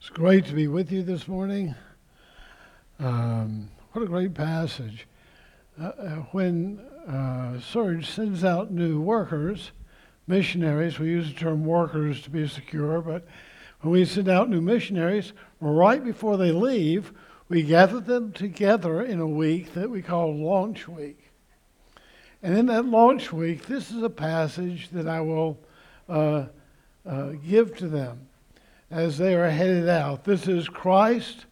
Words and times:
It's 0.00 0.08
great 0.08 0.46
to 0.46 0.54
be 0.54 0.66
with 0.66 0.90
you 0.90 1.02
this 1.02 1.28
morning. 1.28 1.74
Um, 2.98 3.68
what 3.92 4.02
a 4.02 4.06
great 4.06 4.32
passage. 4.32 5.06
Uh, 5.78 5.88
uh, 5.88 6.10
when 6.32 6.78
uh, 7.06 7.60
Serge 7.60 8.08
sends 8.08 8.42
out 8.42 8.70
new 8.70 8.98
workers, 8.98 9.72
missionaries, 10.26 10.98
we 10.98 11.08
use 11.08 11.28
the 11.28 11.38
term 11.38 11.66
workers 11.66 12.22
to 12.22 12.30
be 12.30 12.48
secure, 12.48 13.02
but 13.02 13.26
when 13.82 13.92
we 13.92 14.06
send 14.06 14.30
out 14.30 14.48
new 14.48 14.62
missionaries, 14.62 15.34
right 15.60 16.02
before 16.02 16.38
they 16.38 16.50
leave, 16.50 17.12
we 17.50 17.62
gather 17.62 18.00
them 18.00 18.32
together 18.32 19.02
in 19.02 19.20
a 19.20 19.26
week 19.26 19.74
that 19.74 19.90
we 19.90 20.00
call 20.00 20.34
Launch 20.34 20.88
Week. 20.88 21.30
And 22.42 22.56
in 22.56 22.64
that 22.66 22.86
Launch 22.86 23.34
Week, 23.34 23.66
this 23.66 23.90
is 23.90 24.02
a 24.02 24.08
passage 24.08 24.88
that 24.92 25.06
I 25.06 25.20
will 25.20 25.58
uh, 26.08 26.46
uh, 27.04 27.32
give 27.46 27.76
to 27.76 27.86
them 27.86 28.29
as 28.90 29.18
they 29.18 29.34
are 29.34 29.50
headed 29.50 29.88
out. 29.88 30.24
This 30.24 30.48
is 30.48 30.68
Christ 30.68 31.46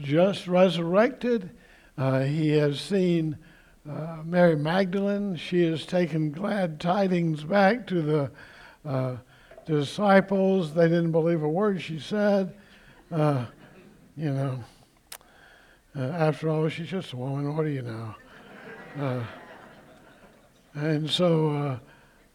just 0.00 0.48
resurrected. 0.48 1.50
Uh, 1.96 2.20
he 2.20 2.50
has 2.50 2.80
seen 2.80 3.36
uh, 3.88 4.18
Mary 4.24 4.56
Magdalene. 4.56 5.36
She 5.36 5.64
has 5.66 5.86
taken 5.86 6.32
glad 6.32 6.80
tidings 6.80 7.44
back 7.44 7.86
to 7.88 8.02
the 8.02 8.30
uh, 8.84 9.16
disciples. 9.66 10.74
They 10.74 10.88
didn't 10.88 11.12
believe 11.12 11.42
a 11.42 11.48
word 11.48 11.80
she 11.80 11.98
said. 11.98 12.54
Uh, 13.10 13.44
you 14.16 14.30
know, 14.32 14.64
uh, 15.96 16.00
after 16.00 16.48
all, 16.48 16.68
she's 16.68 16.88
just 16.88 17.12
a 17.12 17.16
woman. 17.16 17.56
What 17.56 17.64
do 17.64 17.70
you 17.70 17.82
know? 17.82 18.14
Uh, 18.98 19.24
and 20.74 21.08
so 21.08 21.78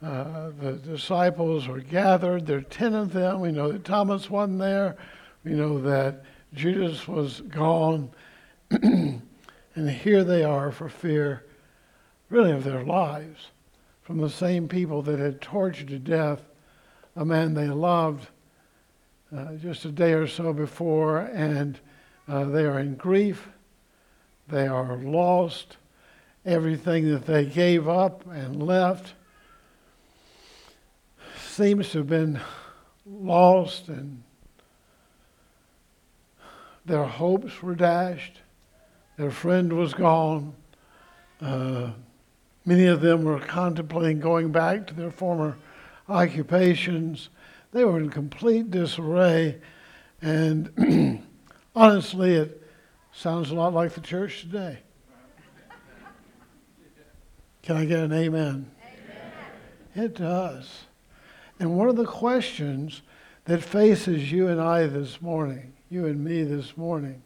uh, 0.01 0.51
the 0.59 0.73
disciples 0.73 1.67
were 1.67 1.81
gathered. 1.81 2.45
There 2.45 2.57
are 2.57 2.61
ten 2.61 2.93
of 2.93 3.13
them. 3.13 3.39
We 3.39 3.51
know 3.51 3.71
that 3.71 3.83
Thomas 3.83 4.29
wasn't 4.29 4.59
there. 4.59 4.95
We 5.43 5.51
know 5.51 5.79
that 5.81 6.23
Judas 6.53 7.07
was 7.07 7.41
gone. 7.41 8.11
and 8.69 9.21
here 9.75 10.23
they 10.23 10.43
are 10.43 10.71
for 10.71 10.89
fear, 10.89 11.45
really, 12.29 12.51
of 12.51 12.63
their 12.63 12.83
lives 12.83 13.47
from 14.03 14.19
the 14.19 14.29
same 14.29 14.67
people 14.67 15.01
that 15.01 15.19
had 15.19 15.41
tortured 15.41 15.87
to 15.89 15.99
death 15.99 16.41
a 17.17 17.25
man 17.25 17.55
they 17.55 17.67
loved 17.67 18.27
uh, 19.35 19.55
just 19.55 19.83
a 19.83 19.91
day 19.91 20.13
or 20.13 20.27
so 20.27 20.53
before. 20.53 21.19
And 21.19 21.79
uh, 22.27 22.45
they 22.45 22.65
are 22.65 22.79
in 22.79 22.95
grief. 22.95 23.49
They 24.47 24.67
are 24.67 24.97
lost. 24.97 25.77
Everything 26.45 27.09
that 27.11 27.25
they 27.25 27.45
gave 27.45 27.89
up 27.89 28.25
and 28.31 28.63
left 28.63 29.15
seems 31.57 31.89
to 31.89 31.97
have 31.97 32.07
been 32.07 32.39
lost 33.03 33.87
and 33.87 34.21
their 36.85 37.03
hopes 37.03 37.63
were 37.63 37.73
dashed. 37.73 38.41
Their 39.17 39.31
friend 39.31 39.73
was 39.73 39.95
gone. 39.95 40.53
Uh, 41.41 41.89
many 42.63 42.85
of 42.85 43.01
them 43.01 43.23
were 43.23 43.39
contemplating 43.39 44.19
going 44.19 44.51
back 44.51 44.85
to 44.85 44.93
their 44.93 45.09
former 45.09 45.57
occupations. 46.07 47.29
They 47.71 47.83
were 47.83 47.97
in 47.97 48.11
complete 48.11 48.69
disarray. 48.69 49.57
And 50.21 51.23
honestly, 51.75 52.35
it 52.35 52.69
sounds 53.13 53.49
a 53.49 53.55
lot 53.55 53.73
like 53.73 53.93
the 53.93 54.01
church 54.01 54.41
today. 54.41 54.77
Can 57.63 57.77
I 57.77 57.85
get 57.85 58.01
an 58.01 58.13
amen? 58.13 58.69
amen? 58.79 59.55
It 59.95 60.13
does. 60.13 60.86
And 61.59 61.75
one 61.75 61.89
of 61.89 61.95
the 61.95 62.05
questions 62.05 63.01
that 63.45 63.63
faces 63.63 64.31
you 64.31 64.47
and 64.47 64.61
I 64.61 64.85
this 64.87 65.21
morning, 65.21 65.73
you 65.89 66.05
and 66.05 66.23
me 66.23 66.43
this 66.43 66.77
morning, 66.77 67.23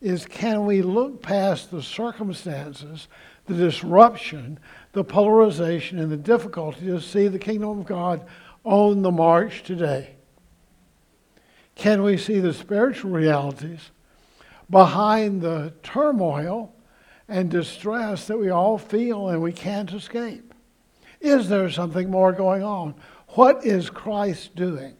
is 0.00 0.26
can 0.26 0.66
we 0.66 0.82
look 0.82 1.22
past 1.22 1.70
the 1.70 1.82
circumstances, 1.82 3.06
the 3.46 3.54
disruption, 3.54 4.58
the 4.92 5.04
polarization, 5.04 5.98
and 5.98 6.10
the 6.10 6.16
difficulty 6.16 6.86
to 6.86 7.00
see 7.00 7.28
the 7.28 7.38
kingdom 7.38 7.78
of 7.80 7.86
God 7.86 8.26
on 8.64 9.02
the 9.02 9.12
march 9.12 9.62
today? 9.62 10.16
Can 11.74 12.02
we 12.02 12.18
see 12.18 12.40
the 12.40 12.52
spiritual 12.52 13.12
realities 13.12 13.90
behind 14.68 15.40
the 15.40 15.72
turmoil 15.82 16.74
and 17.28 17.50
distress 17.50 18.26
that 18.26 18.38
we 18.38 18.50
all 18.50 18.76
feel 18.76 19.28
and 19.28 19.40
we 19.40 19.52
can't 19.52 19.92
escape? 19.92 20.51
Is 21.22 21.48
there 21.48 21.70
something 21.70 22.10
more 22.10 22.32
going 22.32 22.64
on? 22.64 22.94
What 23.28 23.64
is 23.64 23.88
Christ 23.88 24.56
doing? 24.56 24.96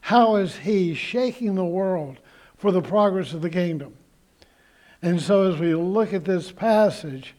How 0.00 0.36
is 0.36 0.56
he 0.56 0.94
shaking 0.94 1.54
the 1.54 1.64
world 1.64 2.20
for 2.56 2.70
the 2.70 2.80
progress 2.80 3.32
of 3.32 3.42
the 3.42 3.50
kingdom? 3.50 3.94
And 5.02 5.20
so, 5.20 5.52
as 5.52 5.58
we 5.58 5.74
look 5.74 6.12
at 6.12 6.24
this 6.24 6.52
passage, 6.52 7.34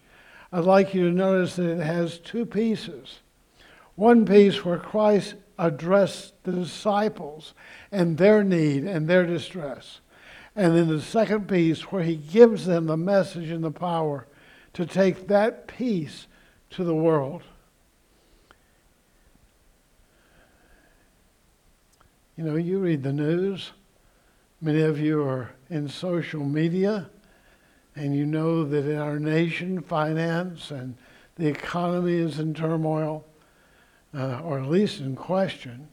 I'd 0.51 0.65
like 0.65 0.93
you 0.93 1.09
to 1.09 1.15
notice 1.15 1.55
that 1.55 1.79
it 1.79 1.83
has 1.83 2.19
two 2.19 2.45
pieces. 2.45 3.21
One 3.95 4.25
piece 4.25 4.65
where 4.65 4.77
Christ 4.77 5.35
addressed 5.57 6.43
the 6.43 6.51
disciples 6.51 7.53
and 7.91 8.17
their 8.17 8.43
need 8.43 8.83
and 8.83 9.07
their 9.07 9.25
distress. 9.25 10.01
And 10.55 10.75
then 10.75 10.89
the 10.89 11.01
second 11.01 11.47
piece 11.47 11.91
where 11.91 12.03
he 12.03 12.17
gives 12.17 12.65
them 12.65 12.85
the 12.85 12.97
message 12.97 13.49
and 13.49 13.63
the 13.63 13.71
power 13.71 14.27
to 14.73 14.85
take 14.85 15.27
that 15.27 15.67
peace 15.67 16.27
to 16.71 16.83
the 16.83 16.95
world. 16.95 17.43
You 22.35 22.43
know, 22.43 22.55
you 22.55 22.79
read 22.79 23.03
the 23.03 23.13
news. 23.13 23.71
Many 24.59 24.81
of 24.81 24.99
you 24.99 25.21
are 25.21 25.51
in 25.69 25.87
social 25.87 26.43
media, 26.43 27.09
and 27.95 28.15
you 28.15 28.25
know 28.25 28.63
that 28.63 28.85
in 28.85 28.97
our 28.97 29.19
nation, 29.19 29.81
finance 29.81 30.71
and 30.71 30.95
the 31.35 31.47
economy 31.47 32.13
is 32.13 32.39
in 32.39 32.53
turmoil, 32.55 33.23
uh, 34.15 34.39
or 34.39 34.59
at 34.59 34.67
least 34.67 34.99
in 34.99 35.15
question. 35.15 35.87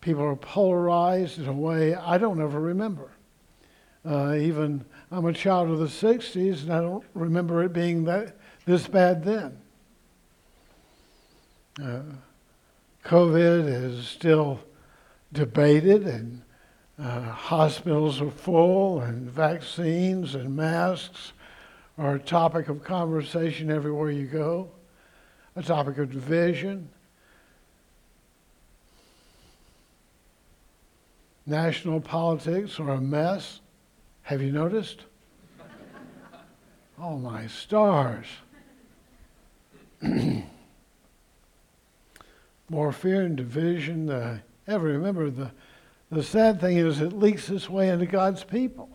People 0.00 0.22
are 0.22 0.36
polarized 0.36 1.38
in 1.38 1.48
a 1.48 1.52
way 1.52 1.94
I 1.94 2.18
don't 2.18 2.40
ever 2.40 2.60
remember. 2.60 3.10
Uh, 4.04 4.34
even 4.34 4.84
I'm 5.10 5.26
a 5.26 5.32
child 5.32 5.68
of 5.70 5.78
the 5.78 5.86
60s, 5.86 6.62
and 6.62 6.72
I 6.72 6.80
don't 6.80 7.04
remember 7.14 7.64
it 7.64 7.72
being 7.72 8.04
that 8.04 8.36
this 8.66 8.86
bad 8.86 9.24
then. 9.24 9.58
Uh, 11.82 12.02
COVID 13.04 13.66
is 13.66 14.06
still 14.06 14.60
debated, 15.32 16.06
and 16.06 16.42
uh, 16.98 17.20
hospitals 17.22 18.20
are 18.20 18.30
full, 18.30 19.00
and 19.00 19.30
vaccines 19.30 20.34
and 20.34 20.54
masks 20.54 21.32
are 21.96 22.16
a 22.16 22.18
topic 22.18 22.68
of 22.68 22.84
conversation 22.84 23.70
everywhere 23.70 24.10
you 24.10 24.26
go, 24.26 24.70
a 25.56 25.62
topic 25.62 25.98
of 25.98 26.12
division. 26.12 26.88
National 31.46 32.00
politics 32.00 32.78
are 32.78 32.90
a 32.90 33.00
mess. 33.00 33.60
Have 34.22 34.42
you 34.42 34.52
noticed? 34.52 35.04
oh, 37.00 37.16
my 37.18 37.46
stars. 37.46 38.26
more 42.70 42.92
fear 42.92 43.22
and 43.22 43.36
division 43.36 44.08
uh, 44.08 44.38
ever. 44.66 44.86
Remember, 44.86 45.28
the, 45.28 45.50
the 46.10 46.22
sad 46.22 46.60
thing 46.60 46.76
is 46.76 47.00
it 47.00 47.12
leaks 47.12 47.50
its 47.50 47.68
way 47.68 47.88
into 47.88 48.06
God's 48.06 48.44
people. 48.44 48.88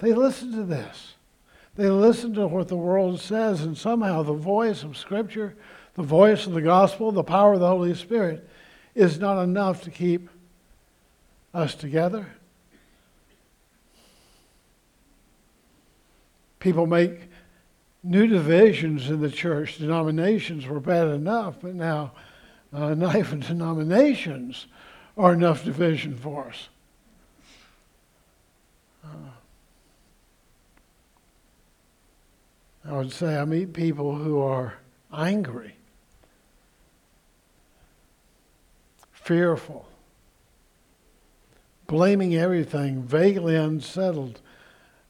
They 0.00 0.12
listen 0.12 0.50
to 0.52 0.64
this. 0.64 1.14
They 1.76 1.88
listen 1.88 2.34
to 2.34 2.48
what 2.48 2.68
the 2.68 2.76
world 2.76 3.20
says, 3.20 3.62
and 3.62 3.78
somehow 3.78 4.22
the 4.22 4.32
voice 4.32 4.82
of 4.82 4.96
Scripture, 4.96 5.56
the 5.94 6.02
voice 6.02 6.46
of 6.46 6.52
the 6.52 6.60
gospel, 6.60 7.12
the 7.12 7.22
power 7.22 7.54
of 7.54 7.60
the 7.60 7.68
Holy 7.68 7.94
Spirit 7.94 8.46
is 8.94 9.18
not 9.18 9.40
enough 9.40 9.82
to 9.84 9.90
keep 9.90 10.28
us 11.54 11.74
together. 11.74 12.26
People 16.58 16.86
make 16.86 17.28
new 18.02 18.26
divisions 18.26 19.08
in 19.08 19.20
the 19.20 19.30
church. 19.30 19.78
Denominations 19.78 20.66
were 20.66 20.80
bad 20.80 21.08
enough, 21.08 21.56
but 21.60 21.74
now 21.74 22.12
uh, 22.72 22.94
knife 22.94 23.32
and 23.32 23.46
denominations 23.46 24.66
are 25.16 25.34
enough 25.34 25.64
division 25.64 26.16
for 26.16 26.48
us. 26.48 26.68
Uh, 29.04 29.30
I 32.84 32.92
would 32.92 33.12
say 33.12 33.36
I 33.36 33.44
meet 33.44 33.72
people 33.72 34.16
who 34.16 34.40
are 34.40 34.74
angry, 35.12 35.76
fearful, 39.12 39.86
blaming 41.86 42.34
everything, 42.34 43.02
vaguely 43.02 43.54
unsettled, 43.54 44.40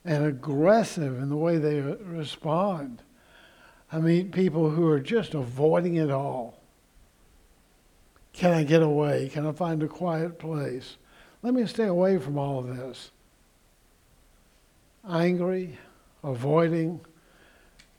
and 0.05 0.25
aggressive 0.25 1.19
in 1.19 1.29
the 1.29 1.37
way 1.37 1.59
they 1.59 1.81
respond. 1.81 3.03
I 3.93 3.99
meet 3.99 4.33
people 4.33 4.71
who 4.71 4.89
are 4.89 5.01
just 5.01 5.35
avoiding 5.35 5.95
it 5.95 6.11
all 6.11 6.62
Can 8.33 8.53
I 8.53 8.65
get 8.65 8.83
away? 8.83 9.29
Can 9.33 9.47
I 9.47 9.53
find 9.53 9.83
a 9.83 9.89
quiet 9.89 10.39
place? 10.39 10.97
Let 11.43 11.55
me 11.55 11.67
stay 11.67 11.87
away 11.87 12.19
from 12.19 12.39
all 12.39 12.61
of 12.61 12.77
this. 12.77 13.11
Angry, 15.09 15.79
avoiding, 16.23 17.01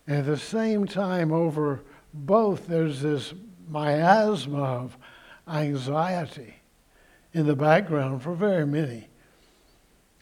and 0.07 0.17
at 0.17 0.25
the 0.25 0.37
same 0.37 0.85
time, 0.85 1.31
over 1.31 1.81
both, 2.13 2.67
there's 2.67 3.01
this 3.01 3.33
miasma 3.69 4.63
of 4.63 4.97
anxiety 5.47 6.55
in 7.33 7.45
the 7.47 7.55
background 7.55 8.21
for 8.21 8.33
very 8.33 8.65
many. 8.65 9.07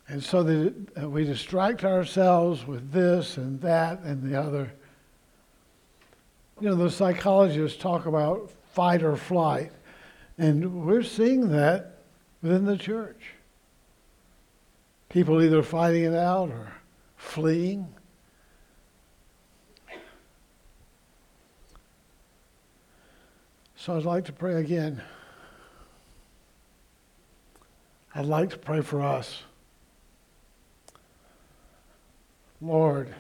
And 0.08 0.24
so 0.24 0.44
that 0.44 1.10
we 1.10 1.24
distract 1.24 1.84
ourselves 1.84 2.68
with 2.68 2.92
this 2.92 3.38
and 3.38 3.62
that 3.62 4.00
and 4.02 4.22
the 4.22 4.40
other. 4.40 4.72
You 6.60 6.70
know, 6.70 6.76
the 6.76 6.92
psychologists 6.92 7.82
talk 7.82 8.06
about 8.06 8.52
fight 8.74 9.04
or 9.04 9.16
flight, 9.16 9.72
and 10.42 10.88
we're 10.88 11.04
seeing 11.04 11.50
that 11.50 12.00
within 12.42 12.66
the 12.66 12.76
church. 12.76 13.36
People 15.08 15.40
either 15.40 15.62
fighting 15.62 16.04
it 16.04 16.16
out 16.16 16.50
or 16.50 16.74
fleeing. 17.16 17.88
So 23.76 23.96
I'd 23.96 24.04
like 24.04 24.26
to 24.26 24.34
pray 24.34 24.56
again. 24.56 25.04
I'd 28.16 28.26
like 28.26 28.50
to 28.50 28.58
pray 28.58 28.82
for 28.82 29.04
us. 29.04 29.44
Lord, 32.60 33.14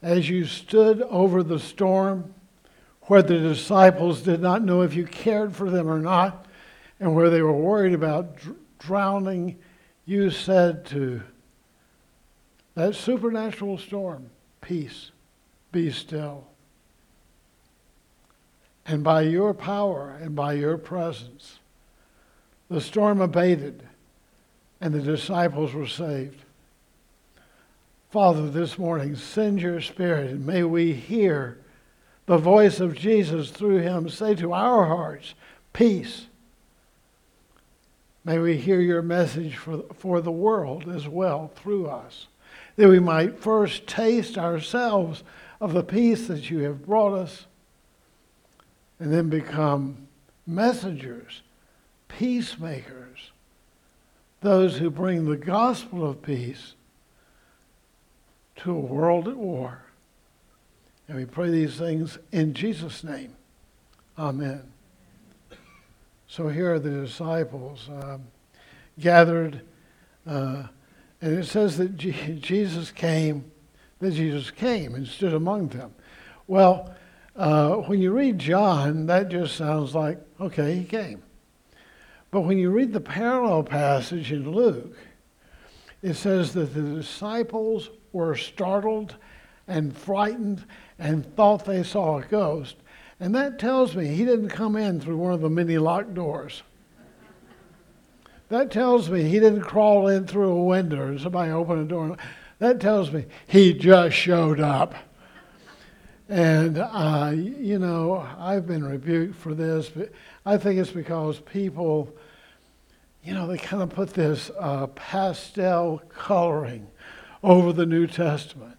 as 0.00 0.30
you 0.30 0.46
stood 0.46 1.02
over 1.02 1.42
the 1.42 1.58
storm, 1.58 2.32
where 3.06 3.22
the 3.22 3.38
disciples 3.38 4.22
did 4.22 4.40
not 4.40 4.62
know 4.62 4.82
if 4.82 4.94
you 4.94 5.04
cared 5.04 5.54
for 5.54 5.70
them 5.70 5.88
or 5.88 5.98
not, 5.98 6.46
and 7.00 7.14
where 7.14 7.30
they 7.30 7.42
were 7.42 7.52
worried 7.52 7.92
about 7.92 8.36
dr- 8.36 8.56
drowning, 8.78 9.58
you 10.06 10.30
said 10.30 10.84
to 10.86 11.22
that 12.74 12.94
supernatural 12.94 13.78
storm, 13.78 14.30
Peace, 14.60 15.10
be 15.72 15.90
still. 15.90 16.46
And 18.86 19.02
by 19.02 19.22
your 19.22 19.54
power 19.54 20.18
and 20.20 20.34
by 20.34 20.54
your 20.54 20.78
presence, 20.78 21.58
the 22.68 22.80
storm 22.80 23.20
abated 23.20 23.82
and 24.80 24.92
the 24.92 25.00
disciples 25.00 25.72
were 25.72 25.86
saved. 25.86 26.42
Father, 28.10 28.48
this 28.48 28.78
morning, 28.78 29.16
send 29.16 29.60
your 29.60 29.80
Spirit, 29.80 30.30
and 30.30 30.46
may 30.46 30.62
we 30.62 30.92
hear 30.92 31.58
the 32.26 32.38
voice 32.38 32.80
of 32.80 32.96
Jesus 32.96 33.50
through 33.50 33.78
him 33.78 34.08
say 34.08 34.34
to 34.36 34.52
our 34.52 34.86
hearts, 34.86 35.34
Peace. 35.72 36.26
May 38.24 38.38
we 38.38 38.56
hear 38.56 38.80
your 38.80 39.02
message 39.02 39.56
for, 39.56 39.84
for 39.98 40.20
the 40.22 40.32
world 40.32 40.88
as 40.88 41.06
well 41.06 41.52
through 41.54 41.88
us, 41.88 42.26
that 42.76 42.88
we 42.88 42.98
might 42.98 43.38
first 43.38 43.86
taste 43.86 44.38
ourselves 44.38 45.22
of 45.60 45.74
the 45.74 45.82
peace 45.82 46.26
that 46.28 46.50
you 46.50 46.60
have 46.60 46.86
brought 46.86 47.12
us, 47.12 47.46
and 48.98 49.12
then 49.12 49.28
become 49.28 50.08
messengers, 50.46 51.42
peacemakers, 52.08 53.32
those 54.40 54.78
who 54.78 54.90
bring 54.90 55.24
the 55.24 55.36
gospel 55.36 56.08
of 56.08 56.22
peace 56.22 56.74
to 58.56 58.70
a 58.70 58.78
world 58.78 59.28
at 59.28 59.36
war. 59.36 59.82
And 61.08 61.18
we 61.18 61.26
pray 61.26 61.50
these 61.50 61.76
things 61.76 62.18
in 62.32 62.54
Jesus' 62.54 63.04
name. 63.04 63.36
Amen. 64.18 64.62
So 66.26 66.48
here 66.48 66.74
are 66.74 66.78
the 66.78 67.02
disciples 67.02 67.88
um, 67.90 68.22
gathered, 68.98 69.60
uh, 70.26 70.64
and 71.20 71.38
it 71.38 71.46
says 71.46 71.76
that 71.78 71.96
Jesus 71.96 72.90
came, 72.90 73.50
that 74.00 74.12
Jesus 74.12 74.50
came 74.50 74.94
and 74.94 75.06
stood 75.06 75.34
among 75.34 75.68
them. 75.68 75.94
Well, 76.46 76.94
uh, 77.36 77.76
when 77.76 78.00
you 78.00 78.12
read 78.12 78.38
John, 78.38 79.06
that 79.06 79.28
just 79.28 79.56
sounds 79.56 79.94
like, 79.94 80.18
okay, 80.40 80.76
he 80.76 80.84
came. 80.84 81.22
But 82.30 82.42
when 82.42 82.58
you 82.58 82.70
read 82.70 82.92
the 82.92 83.00
parallel 83.00 83.62
passage 83.62 84.32
in 84.32 84.50
Luke, 84.50 84.96
it 86.02 86.14
says 86.14 86.52
that 86.54 86.74
the 86.74 86.82
disciples 86.82 87.90
were 88.12 88.34
startled 88.34 89.16
and 89.66 89.96
frightened 89.96 90.64
and 90.98 91.24
thought 91.36 91.64
they 91.64 91.82
saw 91.82 92.18
a 92.18 92.22
ghost. 92.22 92.76
And 93.20 93.34
that 93.34 93.58
tells 93.58 93.94
me 93.96 94.06
he 94.06 94.24
didn't 94.24 94.50
come 94.50 94.76
in 94.76 95.00
through 95.00 95.16
one 95.16 95.32
of 95.32 95.40
the 95.40 95.50
many 95.50 95.78
locked 95.78 96.14
doors. 96.14 96.62
That 98.48 98.70
tells 98.70 99.08
me 99.08 99.22
he 99.24 99.40
didn't 99.40 99.62
crawl 99.62 100.08
in 100.08 100.26
through 100.26 100.50
a 100.50 100.64
window 100.64 101.16
somebody 101.18 101.50
opened 101.50 101.80
a 101.80 101.88
door. 101.88 102.16
That 102.58 102.80
tells 102.80 103.10
me 103.10 103.26
he 103.46 103.72
just 103.72 104.16
showed 104.16 104.60
up. 104.60 104.94
And, 106.28 106.78
uh, 106.78 107.32
you 107.34 107.78
know, 107.78 108.26
I've 108.38 108.66
been 108.66 108.84
rebuked 108.84 109.34
for 109.34 109.54
this, 109.54 109.90
but 109.90 110.10
I 110.46 110.56
think 110.56 110.80
it's 110.80 110.90
because 110.90 111.40
people, 111.40 112.14
you 113.22 113.34
know, 113.34 113.46
they 113.46 113.58
kind 113.58 113.82
of 113.82 113.90
put 113.90 114.14
this 114.14 114.50
uh, 114.58 114.86
pastel 114.88 116.02
coloring 116.08 116.86
over 117.42 117.72
the 117.72 117.84
New 117.84 118.06
Testament. 118.06 118.73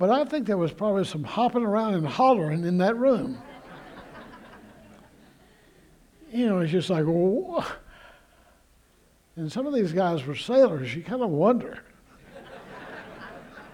But 0.00 0.08
I 0.08 0.24
think 0.24 0.46
there 0.46 0.56
was 0.56 0.72
probably 0.72 1.04
some 1.04 1.22
hopping 1.22 1.62
around 1.62 1.92
and 1.92 2.06
hollering 2.06 2.64
in 2.64 2.78
that 2.78 2.96
room. 2.96 3.36
you 6.32 6.46
know, 6.46 6.60
it's 6.60 6.72
just 6.72 6.88
like, 6.88 7.04
Whoa. 7.04 7.62
and 9.36 9.52
some 9.52 9.66
of 9.66 9.74
these 9.74 9.92
guys 9.92 10.24
were 10.24 10.34
sailors. 10.34 10.96
You 10.96 11.02
kind 11.02 11.20
of 11.20 11.28
wonder 11.28 11.80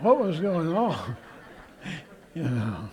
what 0.01 0.19
was 0.19 0.41
going 0.41 0.77
on. 0.77 1.17
you 2.35 2.43
know. 2.43 2.89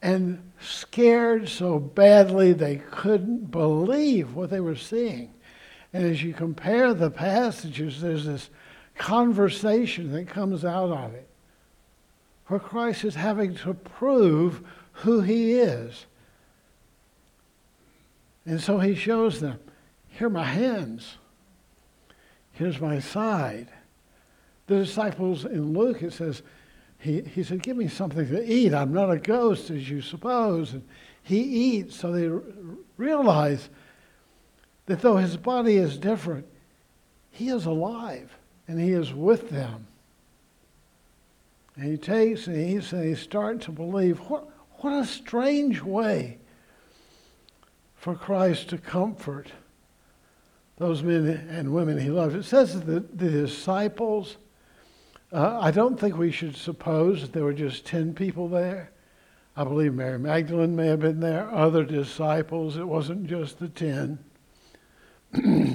And 0.00 0.52
scared 0.60 1.48
so 1.48 1.80
badly 1.80 2.52
they 2.52 2.76
couldn't 2.92 3.50
believe 3.50 4.36
what 4.36 4.50
they 4.50 4.60
were 4.60 4.76
seeing. 4.76 5.34
And 5.92 6.04
as 6.04 6.22
you 6.22 6.34
compare 6.34 6.94
the 6.94 7.10
passages, 7.10 8.00
there's 8.00 8.26
this 8.26 8.48
conversation 8.98 10.12
that 10.12 10.28
comes 10.28 10.64
out 10.64 10.90
of 10.90 11.14
it 11.14 11.28
where 12.48 12.60
Christ 12.60 13.04
is 13.04 13.14
having 13.14 13.54
to 13.56 13.74
prove 13.74 14.62
who 14.92 15.20
he 15.20 15.52
is. 15.52 16.06
And 18.44 18.60
so 18.60 18.78
he 18.78 18.94
shows 18.94 19.40
them 19.40 19.58
here 20.08 20.26
are 20.26 20.30
my 20.30 20.44
hands, 20.44 21.16
here's 22.52 22.80
my 22.80 22.98
side. 22.98 23.68
The 24.66 24.80
disciples 24.80 25.44
in 25.44 25.72
Luke, 25.72 26.02
it 26.02 26.12
says, 26.12 26.42
he, 26.98 27.22
he 27.22 27.42
said, 27.42 27.62
Give 27.62 27.76
me 27.76 27.88
something 27.88 28.26
to 28.28 28.52
eat. 28.52 28.74
I'm 28.74 28.92
not 28.92 29.10
a 29.10 29.18
ghost 29.18 29.70
as 29.70 29.88
you 29.88 30.02
suppose. 30.02 30.72
And 30.72 30.86
he 31.22 31.40
eats, 31.40 31.96
so 31.96 32.12
they 32.12 32.28
r- 32.28 32.42
realize 32.96 33.68
that 34.86 35.00
though 35.00 35.16
his 35.16 35.36
body 35.36 35.76
is 35.76 35.96
different, 35.96 36.46
he 37.30 37.48
is 37.48 37.66
alive 37.66 38.37
and 38.68 38.78
he 38.78 38.92
is 38.92 39.12
with 39.12 39.50
them. 39.50 39.86
And 41.74 41.90
he 41.90 41.96
takes 41.96 42.46
and 42.46 42.56
he 42.56 42.74
and 42.76 42.82
they 42.82 43.14
start 43.14 43.62
to 43.62 43.72
believe. 43.72 44.18
What, 44.18 44.48
what 44.80 44.92
a 44.92 45.06
strange 45.06 45.82
way 45.82 46.38
for 47.96 48.14
Christ 48.14 48.68
to 48.68 48.78
comfort 48.78 49.50
those 50.76 51.02
men 51.02 51.26
and 51.50 51.74
women 51.74 51.98
he 51.98 52.10
loved. 52.10 52.36
It 52.36 52.44
says 52.44 52.80
that 52.80 53.18
the, 53.18 53.28
disciples, 53.28 54.36
uh, 55.32 55.58
I 55.60 55.72
don't 55.72 55.98
think 55.98 56.16
we 56.16 56.30
should 56.30 56.56
suppose 56.56 57.22
that 57.22 57.32
there 57.32 57.44
were 57.44 57.52
just 57.52 57.84
10 57.86 58.14
people 58.14 58.48
there. 58.48 58.92
I 59.56 59.64
believe 59.64 59.92
Mary 59.94 60.20
Magdalene 60.20 60.76
may 60.76 60.86
have 60.86 61.00
been 61.00 61.18
there, 61.18 61.50
other 61.52 61.82
disciples. 61.82 62.76
It 62.76 62.86
wasn't 62.86 63.26
just 63.26 63.58
the 63.58 63.68
10. 63.68 64.18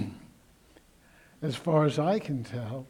as 1.43 1.55
far 1.57 1.85
as 1.85 1.99
I 1.99 2.17
can 2.19 2.43
tell. 2.43 2.87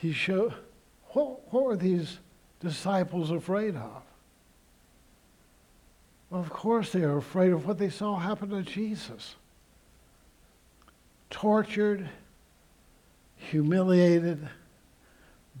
He 0.00 0.12
showed 0.12 0.52
what, 1.12 1.52
what 1.52 1.64
were 1.64 1.76
these 1.76 2.18
disciples 2.60 3.30
afraid 3.30 3.76
of? 3.76 4.02
Well, 6.28 6.40
of 6.40 6.50
course 6.50 6.90
they 6.90 7.02
are 7.02 7.16
afraid 7.16 7.52
of 7.52 7.66
what 7.66 7.78
they 7.78 7.88
saw 7.88 8.16
happen 8.16 8.50
to 8.50 8.62
Jesus. 8.62 9.36
Tortured, 11.30 12.08
humiliated, 13.36 14.48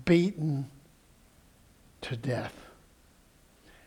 beaten 0.04 0.68
to 2.00 2.16
death. 2.16 2.54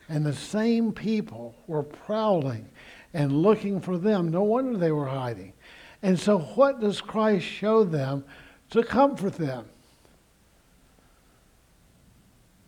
And 0.08 0.26
the 0.26 0.34
same 0.34 0.94
people 0.94 1.54
were 1.68 1.84
prowling 1.84 2.70
and 3.14 3.42
looking 3.42 3.82
for 3.82 3.98
them. 3.98 4.30
No 4.30 4.44
wonder 4.44 4.78
they 4.78 4.92
were 4.92 5.08
hiding. 5.08 5.52
And 6.02 6.20
so, 6.20 6.40
what 6.40 6.80
does 6.80 7.02
Christ 7.02 7.46
show 7.46 7.84
them 7.84 8.24
to 8.70 8.84
comfort 8.84 9.34
them? 9.34 9.66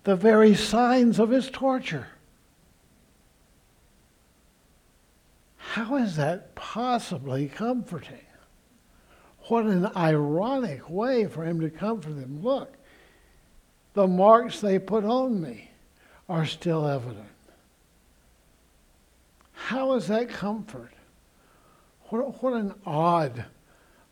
the 0.03 0.15
very 0.15 0.55
signs 0.55 1.19
of 1.19 1.29
his 1.29 1.49
torture. 1.51 2.07
How 5.57 5.97
is 5.97 6.15
that 6.15 6.55
possibly 6.55 7.47
comforting? 7.47 8.25
What 9.49 9.65
an 9.65 9.87
ironic 9.95 10.89
way 10.89 11.27
for 11.27 11.43
him 11.43 11.59
to 11.61 11.69
comfort 11.69 12.19
them. 12.19 12.41
Look, 12.41 12.75
the 13.93 14.07
marks 14.07 14.61
they 14.61 14.79
put 14.79 15.03
on 15.03 15.41
me 15.41 15.69
are 16.27 16.45
still 16.45 16.87
evident. 16.87 17.25
How 19.51 19.93
is 19.93 20.07
that 20.07 20.29
comfort? 20.29 20.93
What, 22.09 22.41
what 22.41 22.53
an 22.53 22.73
odd, 22.85 23.45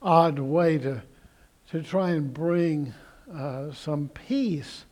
odd 0.01 0.39
way 0.39 0.77
to, 0.77 1.01
to 1.71 1.81
try 1.81 2.11
and 2.11 2.33
bring 2.33 2.93
uh, 3.33 3.71
some 3.71 4.09
peace 4.09 4.85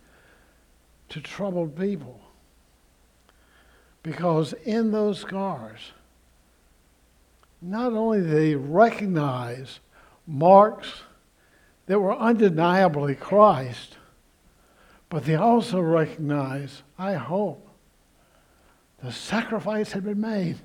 to 1.09 1.21
troubled 1.21 1.77
people. 1.77 2.19
Because 4.01 4.53
in 4.53 4.91
those 4.91 5.19
scars, 5.19 5.91
not 7.61 7.93
only 7.93 8.21
do 8.21 8.27
they 8.27 8.55
recognize 8.55 9.79
marks 10.27 11.01
that 11.85 11.99
were 11.99 12.15
undeniably 12.15 13.15
Christ, 13.15 13.97
but 15.09 15.25
they 15.25 15.35
also 15.35 15.79
recognize, 15.79 16.81
I 16.97 17.13
hope, 17.13 17.67
the 19.03 19.11
sacrifice 19.11 19.91
had 19.91 20.03
been 20.03 20.21
made. 20.21 20.57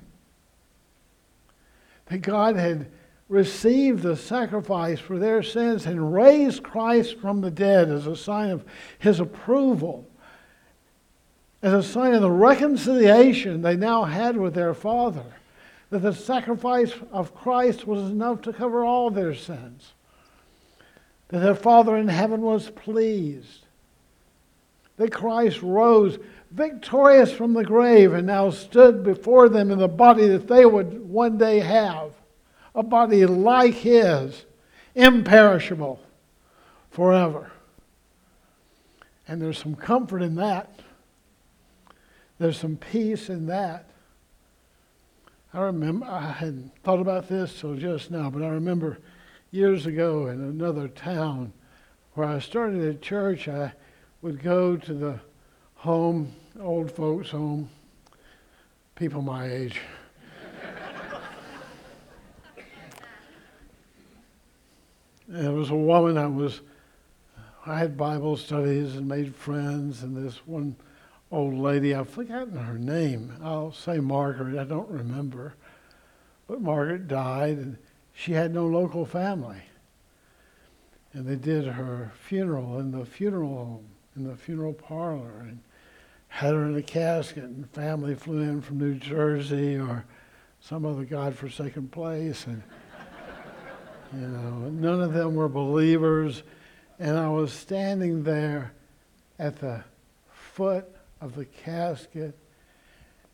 That 2.07 2.21
God 2.21 2.55
had 2.55 2.87
received 3.29 4.03
the 4.03 4.17
sacrifice 4.17 4.99
for 4.99 5.17
their 5.17 5.41
sins 5.41 5.85
and 5.85 6.13
raised 6.13 6.63
Christ 6.63 7.17
from 7.19 7.41
the 7.41 7.51
dead 7.51 7.89
as 7.89 8.05
a 8.05 8.15
sign 8.15 8.49
of 8.49 8.65
his 8.99 9.19
approval, 9.19 10.05
as 11.61 11.73
a 11.73 11.83
sign 11.83 12.13
of 12.13 12.21
the 12.21 12.31
reconciliation 12.31 13.61
they 13.61 13.77
now 13.77 14.03
had 14.03 14.35
with 14.35 14.53
their 14.53 14.73
Father 14.73 15.23
that 15.91 15.99
the 15.99 16.13
sacrifice 16.13 16.93
of 17.11 17.35
Christ 17.35 17.85
was 17.85 18.09
enough 18.09 18.41
to 18.43 18.53
cover 18.53 18.83
all 18.83 19.11
their 19.11 19.35
sins, 19.35 19.93
that 21.27 21.39
their 21.39 21.55
Father 21.55 21.97
in 21.97 22.07
heaven 22.07 22.41
was 22.41 22.69
pleased, 22.69 23.65
that 24.95 25.13
Christ 25.13 25.61
rose 25.61 26.17
victorious 26.51 27.31
from 27.31 27.53
the 27.53 27.63
grave 27.63 28.13
and 28.13 28.27
now 28.27 28.49
stood 28.49 29.03
before 29.03 29.49
them 29.49 29.71
in 29.71 29.79
the 29.79 29.87
body 29.87 30.27
that 30.27 30.47
they 30.47 30.65
would 30.65 31.09
one 31.09 31.37
day 31.37 31.59
have, 31.59 32.13
a 32.75 32.83
body 32.83 33.25
like 33.25 33.73
his, 33.73 34.45
imperishable 34.93 35.99
forever. 36.89 37.51
And 39.27 39.41
there's 39.41 39.57
some 39.57 39.75
comfort 39.75 40.21
in 40.21 40.35
that. 40.35 40.79
There's 42.37 42.57
some 42.57 42.75
peace 42.75 43.29
in 43.29 43.47
that. 43.47 43.89
I 45.53 45.61
remember, 45.61 46.05
I 46.05 46.31
hadn't 46.31 46.71
thought 46.83 46.99
about 46.99 47.29
this 47.29 47.59
till 47.59 47.75
just 47.75 48.11
now, 48.11 48.29
but 48.29 48.41
I 48.41 48.47
remember 48.47 48.97
years 49.51 49.85
ago 49.85 50.27
in 50.27 50.41
another 50.41 50.87
town 50.87 51.53
where 52.13 52.27
I 52.27 52.39
started 52.39 52.81
a 52.83 52.93
church, 52.95 53.47
I 53.47 53.73
would 54.21 54.41
go 54.41 54.75
to 54.75 54.93
the 54.93 55.19
home, 55.81 56.31
old 56.59 56.91
folks' 56.91 57.31
home, 57.31 57.67
people 58.93 59.23
my 59.23 59.47
age. 59.47 59.81
there 65.27 65.51
was 65.51 65.71
a 65.71 65.75
woman 65.75 66.19
I 66.19 66.27
was, 66.27 66.61
I 67.65 67.79
had 67.79 67.97
Bible 67.97 68.37
studies 68.37 68.95
and 68.95 69.07
made 69.07 69.33
friends, 69.33 70.03
and 70.03 70.15
this 70.15 70.45
one 70.45 70.75
old 71.31 71.55
lady. 71.55 71.95
I've 71.95 72.09
forgotten 72.09 72.57
her 72.57 72.77
name. 72.77 73.33
I'll 73.41 73.71
say 73.71 73.99
Margaret. 73.99 74.59
I 74.59 74.65
don't 74.65 74.89
remember. 74.89 75.55
But 76.47 76.61
Margaret 76.61 77.07
died, 77.07 77.57
and 77.57 77.75
she 78.13 78.33
had 78.33 78.53
no 78.53 78.67
local 78.67 79.03
family. 79.03 79.63
And 81.13 81.25
they 81.25 81.37
did 81.37 81.65
her 81.65 82.11
funeral 82.19 82.77
in 82.77 82.91
the 82.91 83.03
funeral 83.03 83.55
home, 83.55 83.87
in 84.15 84.27
the 84.27 84.35
funeral 84.35 84.73
parlor, 84.73 85.39
and 85.39 85.59
had 86.31 86.53
her 86.53 86.65
in 86.65 86.77
a 86.77 86.81
casket. 86.81 87.43
And 87.43 87.69
family 87.71 88.15
flew 88.15 88.39
in 88.41 88.61
from 88.61 88.79
New 88.79 88.95
Jersey 88.95 89.77
or 89.77 90.05
some 90.61 90.85
other 90.85 91.03
godforsaken 91.03 91.89
place, 91.89 92.47
and 92.47 92.63
you 94.13 94.27
know, 94.27 94.69
none 94.69 95.01
of 95.01 95.13
them 95.13 95.35
were 95.35 95.49
believers. 95.49 96.43
And 96.99 97.17
I 97.17 97.27
was 97.29 97.51
standing 97.51 98.23
there 98.23 98.71
at 99.39 99.59
the 99.59 99.83
foot 100.31 100.85
of 101.19 101.35
the 101.35 101.45
casket. 101.45 102.37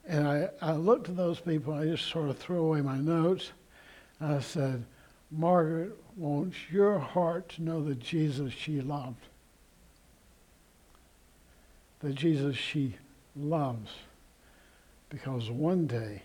And 0.08 0.28
I, 0.28 0.50
I 0.62 0.74
looked 0.74 1.10
at 1.10 1.18
those 1.18 1.40
people, 1.40 1.74
and 1.74 1.84
I 1.84 1.94
just 1.94 2.10
sort 2.10 2.30
of 2.30 2.38
threw 2.38 2.60
away 2.60 2.82
my 2.82 2.98
notes. 2.98 3.52
I 4.20 4.40
said, 4.40 4.86
Margaret 5.30 5.96
wants 6.16 6.58
your 6.72 6.98
heart 6.98 7.50
to 7.50 7.62
know 7.62 7.84
the 7.84 7.96
Jesus 7.96 8.54
she 8.54 8.82
loved. 8.82 9.28
The 12.00 12.14
Jesus 12.14 12.56
she 12.56 12.96
loves. 13.36 13.92
Because 15.10 15.50
one 15.50 15.88
day 15.88 16.24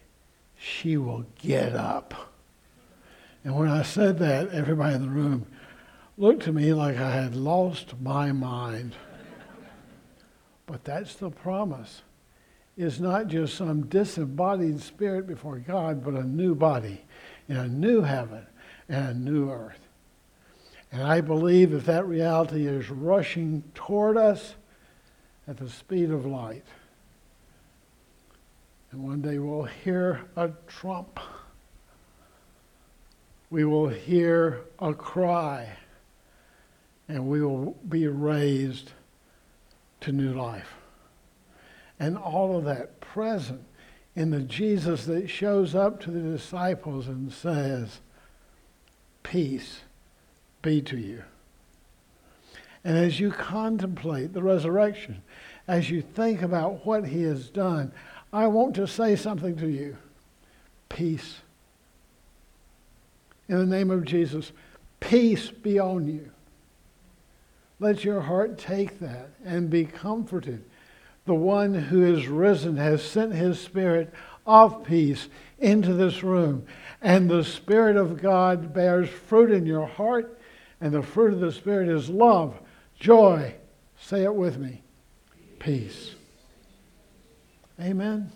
she 0.57 0.97
will 0.97 1.25
get 1.41 1.75
up. 1.75 2.33
And 3.45 3.57
when 3.57 3.69
I 3.69 3.83
said 3.83 4.19
that, 4.19 4.51
everybody 4.51 4.95
in 4.95 5.03
the 5.03 5.09
room 5.09 5.47
looked 6.17 6.43
to 6.45 6.53
me 6.53 6.73
like 6.73 6.97
I 6.97 7.11
had 7.11 7.35
lost 7.35 8.01
my 8.01 8.33
mind. 8.33 8.95
But 10.67 10.85
that's 10.85 11.17
the 11.17 11.31
promise. 11.31 12.03
It's 12.77 13.01
not 13.01 13.27
just 13.27 13.57
some 13.57 13.87
disembodied 13.87 14.81
spirit 14.81 15.27
before 15.27 15.59
God, 15.59 16.05
but 16.05 16.15
a 16.15 16.25
new 16.25 16.55
body 16.55 17.03
in 17.49 17.57
a 17.57 17.69
new 17.69 18.03
heaven 18.03 18.47
and 18.89 19.09
a 19.09 19.15
new 19.15 19.51
earth. 19.51 19.81
And 20.91 21.03
I 21.03 21.21
believe 21.21 21.71
that 21.73 21.87
that 21.87 22.07
reality 22.07 22.67
is 22.67 22.91
rushing 22.91 23.65
toward 23.75 24.17
us 24.17 24.55
at 25.47 25.57
the 25.57 25.69
speed 25.69 26.11
of 26.11 26.25
light. 26.25 26.65
And 28.91 29.03
one 29.03 29.23
day 29.23 29.39
we'll 29.39 29.65
hear 29.65 30.23
a 30.37 30.51
trump. 30.67 31.19
We 33.51 33.65
will 33.65 33.89
hear 33.89 34.61
a 34.79 34.95
cry. 34.95 35.69
And 37.09 37.29
we 37.29 37.43
will 37.43 37.77
be 37.89 38.07
raised 38.07 38.93
to 40.03 40.13
new 40.13 40.35
life. 40.35 40.75
And 41.99 42.17
all 42.17 42.57
of 42.57 42.65
that 42.65 43.01
present 43.01 43.65
in 44.15 44.31
the 44.31 44.41
Jesus 44.41 45.07
that 45.07 45.29
shows 45.29 45.75
up 45.75 46.01
to 46.03 46.11
the 46.11 46.21
disciples 46.21 47.09
and 47.09 47.33
says, 47.33 48.01
Peace 49.23 49.81
be 50.61 50.83
to 50.83 50.99
you. 50.99 51.23
And 52.85 52.99
as 52.99 53.21
you 53.21 53.31
contemplate 53.31 54.33
the 54.33 54.43
resurrection, 54.43 55.23
as 55.69 55.91
you 55.91 56.03
think 56.03 56.43
about 56.43 56.85
what 56.85 57.07
he 57.07 57.23
has 57.23 57.49
done, 57.49 57.93
I 58.33 58.47
want 58.49 58.75
to 58.77 58.87
say 58.87 59.15
something 59.17 59.57
to 59.57 59.69
you. 59.69 59.97
Peace. 60.89 61.39
In 63.49 63.59
the 63.59 63.67
name 63.67 63.91
of 63.91 64.05
Jesus, 64.05 64.53
peace 65.01 65.51
be 65.51 65.79
on 65.79 66.07
you. 66.09 66.31
Let 67.79 68.05
your 68.05 68.21
heart 68.21 68.59
take 68.59 69.01
that 69.01 69.31
and 69.45 69.69
be 69.69 69.85
comforted. 69.85 70.65
The 71.25 71.35
one 71.35 71.75
who 71.75 72.05
is 72.05 72.29
risen 72.29 72.77
has 72.77 73.03
sent 73.03 73.33
his 73.33 73.61
spirit 73.61 74.13
of 74.47 74.85
peace 74.85 75.29
into 75.59 75.95
this 75.95 76.23
room. 76.23 76.67
And 77.01 77.31
the 77.31 77.45
Spirit 77.45 77.97
of 77.97 78.21
God 78.21 78.75
bears 78.75 79.09
fruit 79.09 79.51
in 79.51 79.67
your 79.67 79.87
heart. 79.87 80.39
And 80.81 80.93
the 80.93 81.03
fruit 81.03 81.33
of 81.33 81.41
the 81.41 81.53
Spirit 81.53 81.89
is 81.89 82.09
love, 82.09 82.59
joy. 83.03 83.53
Say 84.01 84.23
it 84.23 84.35
with 84.35 84.59
me 84.59 84.81
peace. 85.59 86.15
Amen. 87.81 88.31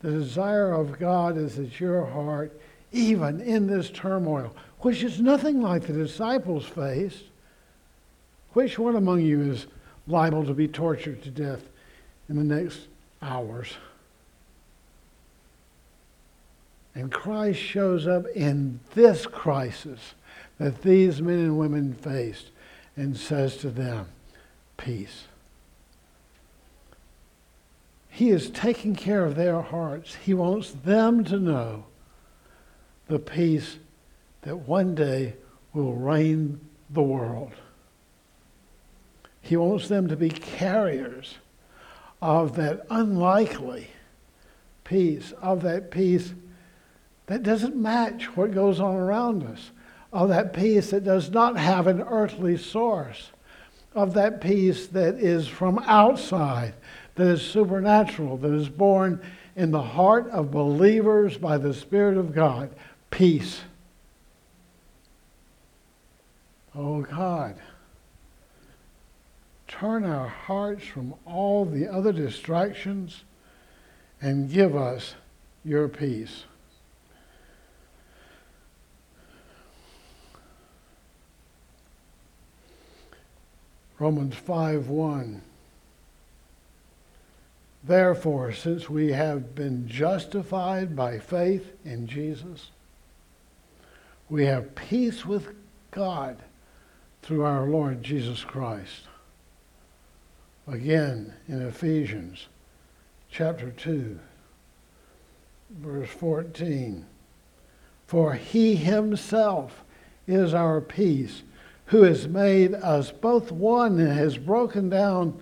The 0.00 0.10
desire 0.12 0.72
of 0.72 0.98
God 0.98 1.36
is 1.36 1.56
that 1.56 1.80
your 1.80 2.06
heart, 2.06 2.58
even 2.92 3.40
in 3.40 3.66
this 3.66 3.90
turmoil, 3.90 4.54
which 4.80 5.02
is 5.02 5.20
nothing 5.20 5.60
like 5.60 5.86
the 5.86 5.92
disciples 5.92 6.64
faced. 6.64 7.24
Which 8.52 8.78
one 8.78 8.96
among 8.96 9.20
you 9.20 9.42
is 9.42 9.66
liable 10.06 10.44
to 10.46 10.54
be 10.54 10.66
tortured 10.66 11.22
to 11.22 11.30
death 11.30 11.62
in 12.28 12.36
the 12.36 12.44
next 12.44 12.80
hours? 13.20 13.74
And 16.94 17.12
Christ 17.12 17.60
shows 17.60 18.06
up 18.06 18.26
in 18.34 18.80
this 18.94 19.26
crisis 19.26 20.14
that 20.60 20.82
these 20.82 21.22
men 21.22 21.38
and 21.38 21.58
women 21.58 21.94
faced 21.94 22.50
and 22.94 23.16
says 23.16 23.56
to 23.56 23.70
them, 23.70 24.06
Peace. 24.76 25.24
He 28.10 28.28
is 28.28 28.50
taking 28.50 28.94
care 28.94 29.24
of 29.24 29.36
their 29.36 29.62
hearts. 29.62 30.16
He 30.16 30.34
wants 30.34 30.72
them 30.72 31.24
to 31.24 31.38
know 31.38 31.86
the 33.08 33.18
peace 33.18 33.78
that 34.42 34.56
one 34.56 34.94
day 34.94 35.34
will 35.72 35.94
reign 35.94 36.60
the 36.90 37.02
world. 37.02 37.52
He 39.40 39.56
wants 39.56 39.88
them 39.88 40.08
to 40.08 40.16
be 40.16 40.28
carriers 40.28 41.36
of 42.20 42.56
that 42.56 42.84
unlikely 42.90 43.88
peace, 44.84 45.32
of 45.40 45.62
that 45.62 45.90
peace 45.90 46.34
that 47.26 47.42
doesn't 47.42 47.76
match 47.76 48.36
what 48.36 48.52
goes 48.52 48.78
on 48.78 48.96
around 48.96 49.42
us, 49.42 49.70
of 50.12 50.28
that 50.28 50.52
peace 50.52 50.90
that 50.90 51.04
does 51.04 51.30
not 51.30 51.56
have 51.56 51.86
an 51.86 52.02
earthly 52.02 52.56
source, 52.56 53.30
of 53.94 54.14
that 54.14 54.40
peace 54.40 54.86
that 54.88 55.14
is 55.14 55.46
from 55.46 55.78
outside, 55.80 56.74
that 57.14 57.26
is 57.26 57.42
supernatural, 57.42 58.36
that 58.38 58.52
is 58.52 58.68
born 58.68 59.20
in 59.56 59.70
the 59.70 59.82
heart 59.82 60.28
of 60.30 60.50
believers 60.50 61.36
by 61.36 61.58
the 61.58 61.74
Spirit 61.74 62.16
of 62.16 62.34
God. 62.34 62.70
Peace. 63.10 63.60
Oh 66.74 67.02
God, 67.02 67.56
turn 69.66 70.04
our 70.04 70.28
hearts 70.28 70.84
from 70.84 71.14
all 71.26 71.64
the 71.64 71.88
other 71.88 72.12
distractions 72.12 73.24
and 74.22 74.50
give 74.50 74.76
us 74.76 75.14
your 75.64 75.88
peace. 75.88 76.44
Romans 84.00 84.34
5 84.34 84.88
1. 84.88 85.42
Therefore, 87.84 88.52
since 88.52 88.88
we 88.88 89.12
have 89.12 89.54
been 89.54 89.86
justified 89.86 90.96
by 90.96 91.18
faith 91.18 91.72
in 91.84 92.06
Jesus, 92.06 92.70
we 94.30 94.46
have 94.46 94.74
peace 94.74 95.26
with 95.26 95.48
God 95.90 96.38
through 97.22 97.44
our 97.44 97.66
Lord 97.66 98.02
Jesus 98.02 98.42
Christ. 98.42 99.02
Again, 100.66 101.34
in 101.46 101.60
Ephesians 101.60 102.46
chapter 103.30 103.70
2, 103.70 104.18
verse 105.78 106.08
14. 106.08 107.04
For 108.06 108.32
he 108.32 108.76
himself 108.76 109.84
is 110.26 110.54
our 110.54 110.80
peace, 110.80 111.42
who 111.90 112.02
has 112.02 112.28
made 112.28 112.72
us 112.74 113.10
both 113.10 113.50
one 113.50 113.98
and 113.98 114.12
has 114.12 114.38
broken 114.38 114.88
down 114.88 115.36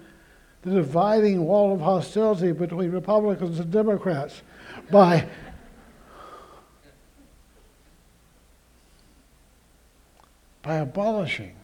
the 0.63 0.71
dividing 0.71 1.45
wall 1.45 1.75
of 1.75 1.81
hostility 1.81 2.53
between 2.53 2.91
Republicans 2.91 3.61
and 3.61 3.71
Democrats 3.71 4.41
by 4.91 5.29
by 10.63 10.77
abolishing 10.77 11.55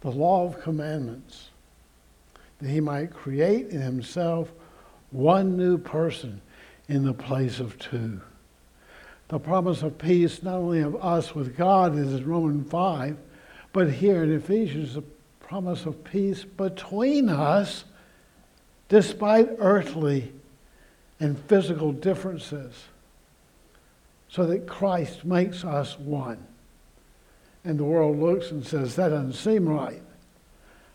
the 0.00 0.10
law 0.10 0.46
of 0.46 0.60
commandments, 0.60 1.48
that 2.58 2.68
he 2.68 2.80
might 2.80 3.12
create 3.12 3.68
in 3.68 3.80
himself 3.80 4.52
one 5.10 5.56
new 5.56 5.78
person 5.78 6.40
in 6.88 7.04
the 7.04 7.14
place 7.14 7.60
of 7.60 7.78
two. 7.78 8.20
The 9.28 9.38
promise 9.38 9.82
of 9.82 9.96
peace, 9.96 10.42
not 10.42 10.56
only 10.56 10.80
of 10.80 10.96
us 10.96 11.34
with 11.34 11.56
God, 11.56 11.98
is 11.98 12.12
in 12.12 12.26
Romans 12.26 12.70
5, 12.70 13.16
but 13.74 13.90
here 13.90 14.22
in 14.22 14.32
Ephesians, 14.32 14.94
the 14.94 15.02
promise 15.40 15.84
of 15.84 16.04
peace 16.04 16.44
between 16.44 17.28
us, 17.28 17.84
despite 18.88 19.48
earthly 19.58 20.32
and 21.18 21.36
physical 21.48 21.90
differences, 21.90 22.84
so 24.28 24.46
that 24.46 24.68
Christ 24.68 25.24
makes 25.24 25.64
us 25.64 25.98
one. 25.98 26.38
And 27.64 27.76
the 27.76 27.84
world 27.84 28.20
looks 28.20 28.52
and 28.52 28.64
says, 28.64 28.94
that 28.94 29.08
doesn't 29.08 29.32
seem 29.32 29.68
right. 29.68 30.02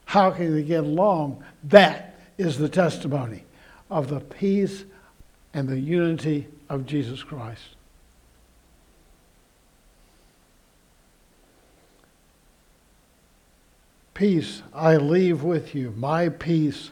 How 0.06 0.32
can 0.32 0.56
they 0.56 0.64
get 0.64 0.86
along? 0.86 1.44
That 1.66 2.18
is 2.38 2.58
the 2.58 2.70
testimony 2.70 3.44
of 3.90 4.08
the 4.08 4.22
peace 4.22 4.86
and 5.54 5.68
the 5.68 5.80
unity 5.80 6.48
of 6.70 6.86
Jesus 6.86 7.24
Christ. 7.24 7.76
Peace 14.20 14.64
I 14.74 14.98
leave 14.98 15.44
with 15.44 15.74
you, 15.74 15.94
my 15.96 16.28
peace 16.28 16.92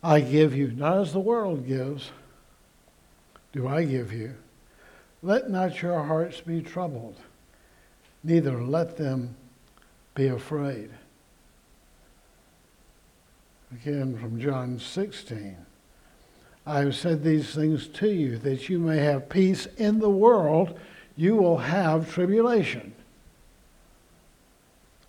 I 0.00 0.20
give 0.20 0.54
you, 0.54 0.68
not 0.68 0.98
as 0.98 1.12
the 1.12 1.18
world 1.18 1.66
gives, 1.66 2.12
do 3.52 3.66
I 3.66 3.82
give 3.82 4.12
you. 4.12 4.34
Let 5.24 5.50
not 5.50 5.82
your 5.82 6.04
hearts 6.04 6.40
be 6.40 6.62
troubled, 6.62 7.16
neither 8.22 8.62
let 8.62 8.96
them 8.96 9.34
be 10.14 10.28
afraid. 10.28 10.90
Again 13.72 14.16
from 14.16 14.40
John 14.40 14.78
16. 14.78 15.56
I 16.64 16.78
have 16.78 16.94
said 16.94 17.24
these 17.24 17.52
things 17.52 17.88
to 17.88 18.08
you 18.08 18.38
that 18.38 18.68
you 18.68 18.78
may 18.78 18.98
have 18.98 19.28
peace 19.28 19.66
in 19.78 19.98
the 19.98 20.08
world. 20.08 20.78
You 21.16 21.34
will 21.34 21.58
have 21.58 22.14
tribulation. 22.14 22.94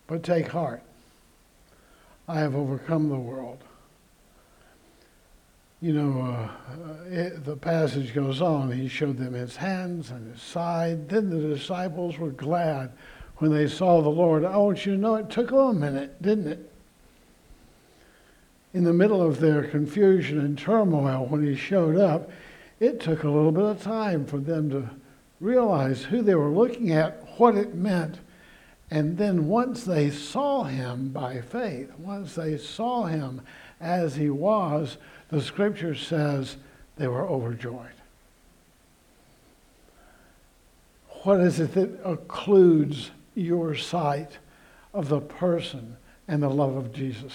But 0.07 0.23
take 0.23 0.47
heart. 0.47 0.81
I 2.27 2.39
have 2.39 2.55
overcome 2.55 3.09
the 3.09 3.15
world. 3.15 3.63
You 5.81 5.93
know, 5.93 6.21
uh, 6.21 7.09
it, 7.09 7.43
the 7.43 7.57
passage 7.57 8.13
goes 8.13 8.41
on. 8.41 8.71
He 8.71 8.87
showed 8.87 9.17
them 9.17 9.33
his 9.33 9.57
hands 9.57 10.11
and 10.11 10.31
his 10.31 10.41
side. 10.41 11.09
Then 11.09 11.29
the 11.29 11.55
disciples 11.55 12.17
were 12.17 12.31
glad 12.31 12.91
when 13.37 13.51
they 13.51 13.67
saw 13.67 14.01
the 14.01 14.09
Lord. 14.09 14.45
I 14.45 14.55
want 14.57 14.85
you 14.85 14.93
to 14.93 14.97
know 14.97 15.15
it 15.15 15.29
took 15.29 15.49
them 15.49 15.57
a 15.59 15.73
minute, 15.73 16.21
didn't 16.21 16.47
it? 16.47 16.73
in 18.73 18.83
the 18.83 18.93
middle 18.93 19.21
of 19.21 19.39
their 19.39 19.63
confusion 19.63 20.39
and 20.39 20.57
turmoil 20.57 21.25
when 21.27 21.45
he 21.45 21.55
showed 21.55 21.95
up, 21.95 22.31
it 22.79 22.99
took 22.99 23.23
a 23.23 23.29
little 23.29 23.51
bit 23.51 23.63
of 23.63 23.81
time 23.81 24.25
for 24.25 24.39
them 24.39 24.69
to 24.69 24.89
realize 25.39 26.03
who 26.03 26.21
they 26.21 26.35
were 26.35 26.49
looking 26.49 26.91
at, 26.91 27.23
what 27.37 27.55
it 27.55 27.75
meant. 27.75 28.19
And 28.91 29.17
then 29.17 29.47
once 29.47 29.83
they 29.83 30.11
saw 30.11 30.63
him 30.63 31.09
by 31.09 31.41
faith, 31.41 31.91
once 31.97 32.35
they 32.35 32.57
saw 32.57 33.05
him 33.05 33.41
as 33.79 34.15
he 34.15 34.29
was, 34.29 34.97
the 35.29 35.41
scripture 35.41 35.95
says 35.95 36.57
they 36.97 37.07
were 37.07 37.27
overjoyed. 37.27 37.87
What 41.23 41.39
is 41.39 41.59
it 41.59 41.73
that 41.73 42.03
occludes 42.03 43.09
your 43.33 43.75
sight 43.75 44.37
of 44.93 45.09
the 45.09 45.21
person 45.21 45.97
and 46.27 46.43
the 46.43 46.49
love 46.49 46.75
of 46.75 46.93
Jesus? 46.93 47.33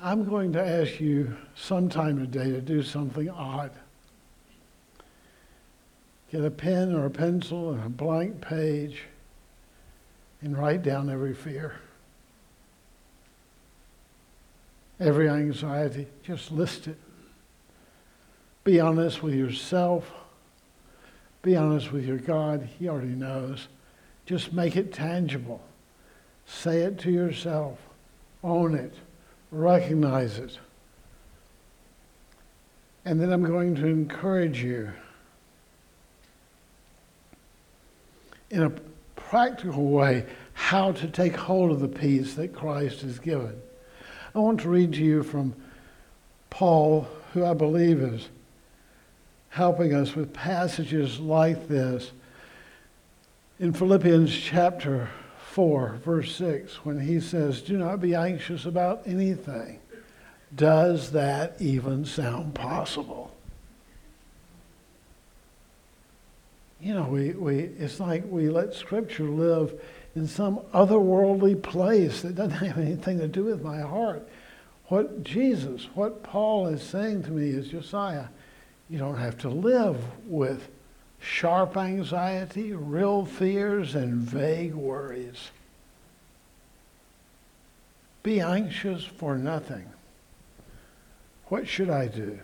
I'm 0.00 0.28
going 0.28 0.52
to 0.52 0.64
ask 0.64 1.00
you 1.00 1.36
sometime 1.54 2.18
today 2.18 2.50
to 2.50 2.60
do 2.60 2.82
something 2.82 3.30
odd. 3.30 3.70
Get 6.30 6.44
a 6.44 6.50
pen 6.50 6.94
or 6.94 7.06
a 7.06 7.10
pencil 7.10 7.72
and 7.72 7.84
a 7.84 7.88
blank 7.88 8.40
page 8.40 9.02
and 10.42 10.56
write 10.56 10.82
down 10.82 11.08
every 11.08 11.34
fear, 11.34 11.76
every 14.98 15.28
anxiety. 15.28 16.06
Just 16.22 16.50
list 16.50 16.88
it. 16.88 16.98
Be 18.64 18.80
honest 18.80 19.22
with 19.22 19.34
yourself. 19.34 20.10
Be 21.42 21.54
honest 21.54 21.92
with 21.92 22.04
your 22.04 22.18
God. 22.18 22.68
He 22.78 22.88
already 22.88 23.08
knows. 23.08 23.68
Just 24.26 24.52
make 24.52 24.76
it 24.76 24.92
tangible. 24.92 25.62
Say 26.46 26.80
it 26.80 26.98
to 27.00 27.10
yourself. 27.10 27.78
Own 28.42 28.74
it 28.74 28.94
recognize 29.50 30.38
it. 30.38 30.58
And 33.04 33.20
then 33.20 33.32
I'm 33.32 33.44
going 33.44 33.74
to 33.76 33.86
encourage 33.86 34.62
you 34.62 34.92
in 38.50 38.62
a 38.62 38.72
practical 39.16 39.84
way 39.84 40.24
how 40.52 40.92
to 40.92 41.06
take 41.06 41.36
hold 41.36 41.70
of 41.70 41.80
the 41.80 41.88
peace 41.88 42.34
that 42.34 42.54
Christ 42.54 43.02
has 43.02 43.18
given. 43.18 43.60
I 44.34 44.38
want 44.38 44.60
to 44.60 44.68
read 44.68 44.92
to 44.94 45.02
you 45.02 45.22
from 45.22 45.54
Paul, 46.50 47.08
who 47.32 47.44
I 47.44 47.54
believe 47.54 48.00
is 48.00 48.28
helping 49.50 49.94
us 49.94 50.14
with 50.14 50.32
passages 50.32 51.18
like 51.18 51.68
this 51.68 52.12
in 53.58 53.72
Philippians 53.72 54.36
chapter 54.36 55.08
4, 55.52 56.00
verse 56.04 56.34
6, 56.36 56.84
when 56.84 57.00
he 57.00 57.20
says, 57.20 57.62
Do 57.62 57.78
not 57.78 58.00
be 58.00 58.14
anxious 58.14 58.66
about 58.66 59.02
anything. 59.06 59.80
Does 60.54 61.12
that 61.12 61.56
even 61.58 62.04
sound 62.04 62.54
possible? 62.54 63.35
You 66.80 66.94
know, 66.94 67.04
we, 67.04 67.30
we, 67.32 67.58
it's 67.58 68.00
like 68.00 68.24
we 68.28 68.48
let 68.48 68.74
Scripture 68.74 69.24
live 69.24 69.80
in 70.14 70.26
some 70.26 70.58
otherworldly 70.72 71.62
place 71.62 72.22
that 72.22 72.34
doesn't 72.34 72.50
have 72.66 72.78
anything 72.78 73.18
to 73.18 73.28
do 73.28 73.44
with 73.44 73.62
my 73.62 73.80
heart. 73.80 74.28
What 74.88 75.24
Jesus, 75.24 75.88
what 75.94 76.22
Paul 76.22 76.68
is 76.68 76.82
saying 76.82 77.24
to 77.24 77.30
me 77.30 77.50
is, 77.50 77.68
Josiah, 77.68 78.26
you 78.88 78.98
don't 78.98 79.18
have 79.18 79.38
to 79.38 79.48
live 79.48 79.98
with 80.26 80.68
sharp 81.18 81.76
anxiety, 81.76 82.72
real 82.72 83.24
fears, 83.24 83.94
and 83.94 84.14
vague 84.14 84.74
worries. 84.74 85.50
Be 88.22 88.40
anxious 88.40 89.04
for 89.04 89.36
nothing. 89.36 89.86
What 91.46 91.66
should 91.66 91.90
I 91.90 92.06
do? 92.06 92.38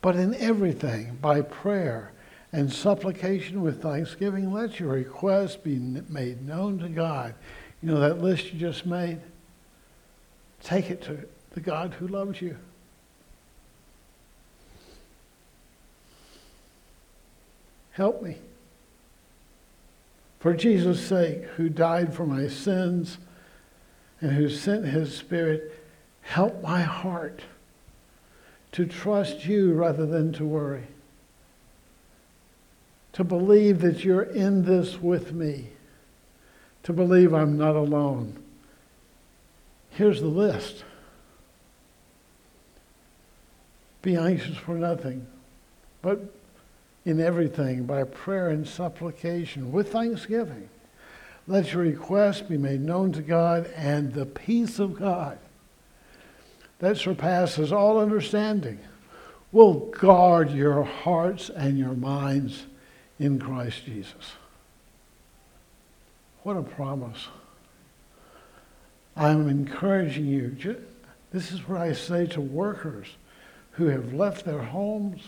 But 0.00 0.16
in 0.16 0.34
everything, 0.34 1.18
by 1.20 1.42
prayer 1.42 2.12
and 2.56 2.72
supplication 2.72 3.60
with 3.60 3.82
thanksgiving, 3.82 4.50
let 4.50 4.80
your 4.80 4.92
requests 4.92 5.56
be 5.56 5.78
made 6.08 6.40
known 6.40 6.78
to 6.78 6.88
God. 6.88 7.34
You 7.82 7.90
know 7.90 8.00
that 8.00 8.22
list 8.22 8.50
you 8.50 8.58
just 8.58 8.86
made? 8.86 9.20
Take 10.62 10.90
it 10.90 11.02
to 11.02 11.18
the 11.50 11.60
God 11.60 11.92
who 11.92 12.08
loves 12.08 12.40
you. 12.40 12.56
Help 17.90 18.22
me. 18.22 18.38
For 20.40 20.54
Jesus' 20.54 21.06
sake, 21.06 21.42
who 21.56 21.68
died 21.68 22.14
for 22.14 22.24
my 22.24 22.48
sins 22.48 23.18
and 24.22 24.32
who 24.32 24.48
sent 24.48 24.86
his 24.86 25.14
Spirit, 25.14 25.78
help 26.22 26.62
my 26.62 26.80
heart 26.80 27.42
to 28.72 28.86
trust 28.86 29.44
you 29.44 29.74
rather 29.74 30.06
than 30.06 30.32
to 30.32 30.46
worry. 30.46 30.86
To 33.16 33.24
believe 33.24 33.80
that 33.80 34.04
you're 34.04 34.24
in 34.24 34.62
this 34.66 35.00
with 35.00 35.32
me. 35.32 35.68
To 36.82 36.92
believe 36.92 37.32
I'm 37.32 37.56
not 37.56 37.74
alone. 37.74 38.36
Here's 39.88 40.20
the 40.20 40.26
list 40.26 40.84
Be 44.02 44.16
anxious 44.16 44.58
for 44.58 44.74
nothing, 44.74 45.26
but 46.02 46.30
in 47.06 47.18
everything 47.18 47.84
by 47.84 48.04
prayer 48.04 48.50
and 48.50 48.68
supplication 48.68 49.72
with 49.72 49.92
thanksgiving. 49.92 50.68
Let 51.46 51.72
your 51.72 51.84
requests 51.84 52.42
be 52.42 52.58
made 52.58 52.82
known 52.82 53.12
to 53.12 53.22
God, 53.22 53.70
and 53.76 54.12
the 54.12 54.26
peace 54.26 54.78
of 54.78 54.98
God 54.98 55.38
that 56.80 56.98
surpasses 56.98 57.72
all 57.72 57.98
understanding 57.98 58.78
will 59.52 59.86
guard 59.86 60.50
your 60.50 60.82
hearts 60.82 61.48
and 61.48 61.78
your 61.78 61.94
minds 61.94 62.66
in 63.18 63.38
Christ 63.38 63.84
Jesus. 63.84 64.34
What 66.42 66.56
a 66.56 66.62
promise. 66.62 67.28
I'm 69.16 69.48
encouraging 69.48 70.26
you. 70.26 70.56
This 71.32 71.50
is 71.50 71.66
what 71.68 71.80
I 71.80 71.92
say 71.92 72.26
to 72.28 72.40
workers 72.40 73.08
who 73.72 73.86
have 73.86 74.12
left 74.12 74.44
their 74.44 74.62
homes 74.62 75.22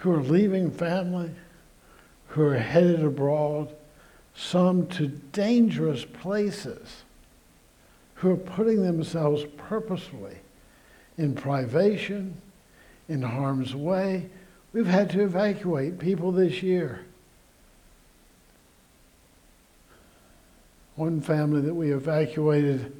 who 0.00 0.12
are 0.12 0.22
leaving 0.22 0.70
family, 0.70 1.30
who 2.28 2.42
are 2.42 2.58
headed 2.58 3.04
abroad, 3.04 3.68
some 4.34 4.86
to 4.86 5.08
dangerous 5.08 6.04
places, 6.04 7.02
who 8.14 8.30
are 8.30 8.36
putting 8.36 8.82
themselves 8.82 9.44
purposefully 9.58 10.36
in 11.18 11.34
privation, 11.34 12.34
in 13.08 13.20
harm's 13.20 13.74
way. 13.74 14.28
We've 14.72 14.86
had 14.86 15.10
to 15.10 15.22
evacuate 15.22 15.98
people 15.98 16.30
this 16.30 16.62
year. 16.62 17.04
One 20.94 21.20
family 21.20 21.60
that 21.62 21.74
we 21.74 21.92
evacuated, 21.92 22.92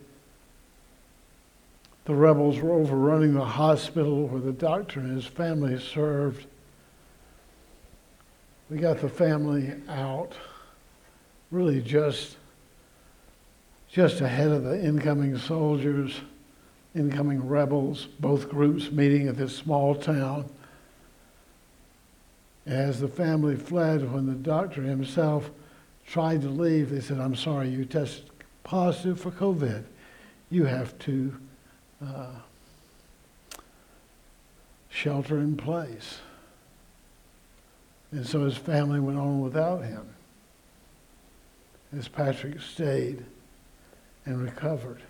the 2.07 2.15
rebels 2.15 2.59
were 2.59 2.73
overrunning 2.73 3.35
the 3.35 3.45
hospital 3.45 4.27
where 4.27 4.41
the 4.41 4.53
doctor 4.53 5.01
and 5.01 5.15
his 5.15 5.27
family 5.27 5.79
served. 5.79 6.47
We 8.69 8.79
got 8.79 9.01
the 9.01 9.09
family 9.09 9.75
out 9.89 10.33
really 11.51 11.81
just 11.81 12.37
just 13.91 14.21
ahead 14.21 14.53
of 14.53 14.63
the 14.63 14.81
incoming 14.81 15.37
soldiers, 15.37 16.21
incoming 16.95 17.49
rebels, 17.49 18.07
both 18.21 18.49
groups 18.49 18.93
meeting 18.93 19.27
at 19.27 19.37
this 19.37 19.57
small 19.57 19.97
town. 19.97 20.49
As 22.67 23.01
the 23.01 23.09
family 23.09 23.57
fled, 23.57 24.13
when 24.13 24.27
the 24.27 24.35
doctor 24.35 24.83
himself 24.83 25.51
tried 26.07 26.43
to 26.43 26.49
leave, 26.49 26.91
they 26.91 27.01
said, 27.01 27.19
I'm 27.19 27.37
sorry, 27.37 27.69
you 27.69 27.85
tested 27.85 28.31
positive 28.65 29.21
for 29.21 29.31
COVID. 29.31 29.85
You 30.51 30.65
have 30.65 30.99
to 31.01 31.37
uh, 32.05 32.33
shelter 34.89 35.39
in 35.39 35.57
place. 35.57 36.19
And 38.13 38.27
so 38.27 38.45
his 38.45 38.57
family 38.57 39.01
went 39.01 39.19
on 39.19 39.41
without 39.41 39.85
him 39.85 40.07
as 41.97 42.09
Patrick 42.09 42.61
stayed 42.61 43.25
and 44.25 44.43
recovered. 44.43 45.03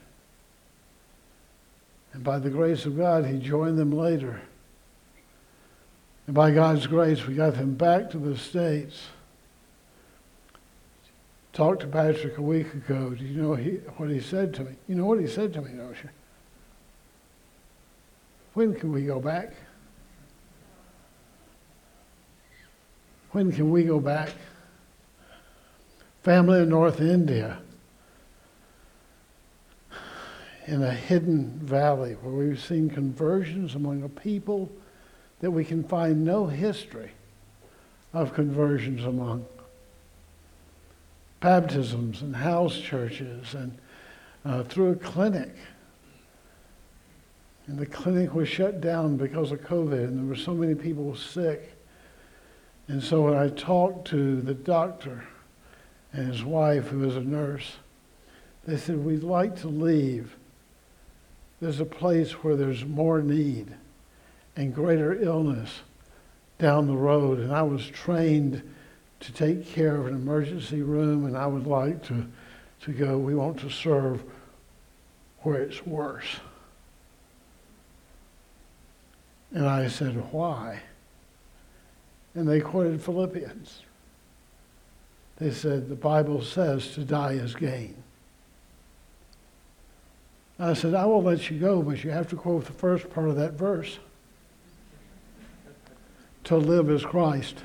And 2.12 2.24
by 2.24 2.38
the 2.38 2.50
grace 2.50 2.86
of 2.86 2.96
God, 2.96 3.26
he 3.26 3.38
joined 3.38 3.78
them 3.78 3.92
later. 3.92 4.40
And 6.30 6.34
by 6.36 6.52
God's 6.52 6.86
grace, 6.86 7.26
we 7.26 7.34
got 7.34 7.56
them 7.56 7.74
back 7.74 8.08
to 8.10 8.18
the 8.18 8.38
States. 8.38 9.08
Talked 11.52 11.80
to 11.80 11.88
Patrick 11.88 12.38
a 12.38 12.40
week 12.40 12.72
ago. 12.72 13.10
Do 13.10 13.24
you 13.24 13.42
know 13.42 13.54
he, 13.56 13.70
what 13.96 14.10
he 14.10 14.20
said 14.20 14.54
to 14.54 14.62
me? 14.62 14.70
You 14.86 14.94
know 14.94 15.06
what 15.06 15.18
he 15.18 15.26
said 15.26 15.52
to 15.54 15.60
me, 15.60 15.72
don't 15.72 15.96
you? 16.00 16.08
When 18.54 18.76
can 18.76 18.92
we 18.92 19.06
go 19.06 19.18
back? 19.18 19.54
When 23.32 23.50
can 23.50 23.72
we 23.72 23.82
go 23.82 23.98
back? 23.98 24.30
Family 26.22 26.60
in 26.62 26.68
North 26.68 27.00
India, 27.00 27.58
in 30.68 30.80
a 30.84 30.94
hidden 30.94 31.58
valley 31.58 32.12
where 32.22 32.32
we've 32.32 32.62
seen 32.62 32.88
conversions 32.88 33.74
among 33.74 34.04
a 34.04 34.08
people 34.08 34.70
that 35.40 35.50
we 35.50 35.64
can 35.64 35.82
find 35.82 36.24
no 36.24 36.46
history 36.46 37.10
of 38.12 38.34
conversions 38.34 39.04
among. 39.04 39.46
Baptisms 41.40 42.22
and 42.22 42.36
house 42.36 42.78
churches 42.78 43.54
and 43.54 43.76
uh, 44.44 44.62
through 44.64 44.90
a 44.90 44.96
clinic. 44.96 45.54
And 47.66 47.78
the 47.78 47.86
clinic 47.86 48.34
was 48.34 48.48
shut 48.48 48.80
down 48.80 49.16
because 49.16 49.52
of 49.52 49.60
COVID, 49.60 50.04
and 50.04 50.18
there 50.18 50.26
were 50.26 50.36
so 50.36 50.54
many 50.54 50.74
people 50.74 51.14
sick. 51.14 51.72
And 52.88 53.02
so 53.02 53.22
when 53.22 53.34
I 53.34 53.48
talked 53.48 54.08
to 54.08 54.40
the 54.40 54.54
doctor 54.54 55.24
and 56.12 56.26
his 56.26 56.42
wife, 56.42 56.88
who 56.88 56.98
was 56.98 57.16
a 57.16 57.20
nurse, 57.20 57.76
they 58.66 58.76
said, 58.76 59.04
We'd 59.04 59.22
like 59.22 59.60
to 59.60 59.68
leave. 59.68 60.36
There's 61.60 61.80
a 61.80 61.84
place 61.84 62.32
where 62.42 62.56
there's 62.56 62.84
more 62.84 63.22
need 63.22 63.72
and 64.56 64.74
greater 64.74 65.20
illness 65.22 65.80
down 66.58 66.86
the 66.86 66.96
road. 66.96 67.38
And 67.38 67.52
I 67.52 67.62
was 67.62 67.86
trained 67.86 68.62
to 69.20 69.32
take 69.32 69.66
care 69.66 69.96
of 69.96 70.06
an 70.06 70.14
emergency 70.14 70.82
room, 70.82 71.26
and 71.26 71.36
I 71.36 71.46
would 71.46 71.66
like 71.66 72.02
to, 72.06 72.26
to 72.82 72.92
go. 72.92 73.18
We 73.18 73.34
want 73.34 73.60
to 73.60 73.70
serve 73.70 74.22
where 75.40 75.62
it's 75.62 75.86
worse. 75.86 76.36
And 79.52 79.66
I 79.66 79.88
said, 79.88 80.14
Why? 80.32 80.80
And 82.34 82.48
they 82.48 82.60
quoted 82.60 83.02
Philippians. 83.02 83.82
They 85.40 85.50
said, 85.50 85.88
the 85.88 85.96
Bible 85.96 86.42
says 86.42 86.92
to 86.94 87.00
die 87.02 87.32
is 87.32 87.54
gain. 87.54 87.96
I 90.58 90.74
said, 90.74 90.94
I 90.94 91.06
will 91.06 91.22
let 91.22 91.50
you 91.50 91.58
go, 91.58 91.80
but 91.80 92.04
you 92.04 92.10
have 92.10 92.28
to 92.28 92.36
quote 92.36 92.66
the 92.66 92.72
first 92.72 93.08
part 93.08 93.30
of 93.30 93.36
that 93.36 93.54
verse. 93.54 93.98
To 96.44 96.56
live 96.56 96.90
is 96.90 97.04
Christ, 97.04 97.62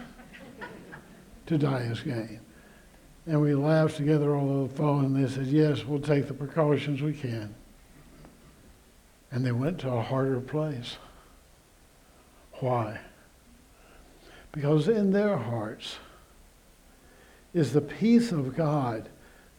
to 1.48 1.58
die 1.58 1.82
is 1.82 2.02
gain. 2.02 2.40
And 3.28 3.42
we 3.42 3.56
laughed 3.56 3.98
together 3.98 4.36
over 4.36 4.68
the 4.68 4.76
phone, 4.76 5.06
and 5.06 5.16
they 5.16 5.32
said, 5.32 5.48
Yes, 5.48 5.84
we'll 5.84 6.00
take 6.00 6.28
the 6.28 6.34
precautions 6.34 7.02
we 7.02 7.14
can. 7.14 7.56
And 9.32 9.46
they 9.46 9.52
went 9.52 9.80
to 9.80 9.92
a 9.92 10.02
harder 10.02 10.40
place. 10.40 10.98
Why? 12.60 13.00
Because 14.52 14.88
in 14.88 15.12
their 15.12 15.38
hearts 15.38 15.98
is 17.54 17.74
the 17.74 17.82
peace 17.82 18.32
of 18.32 18.56
God 18.56 19.10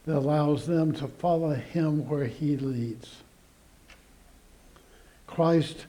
that 0.05 0.17
allows 0.17 0.65
them 0.65 0.93
to 0.93 1.07
follow 1.07 1.53
him 1.53 2.07
where 2.07 2.25
he 2.25 2.55
leads. 2.57 3.17
Christ 5.27 5.85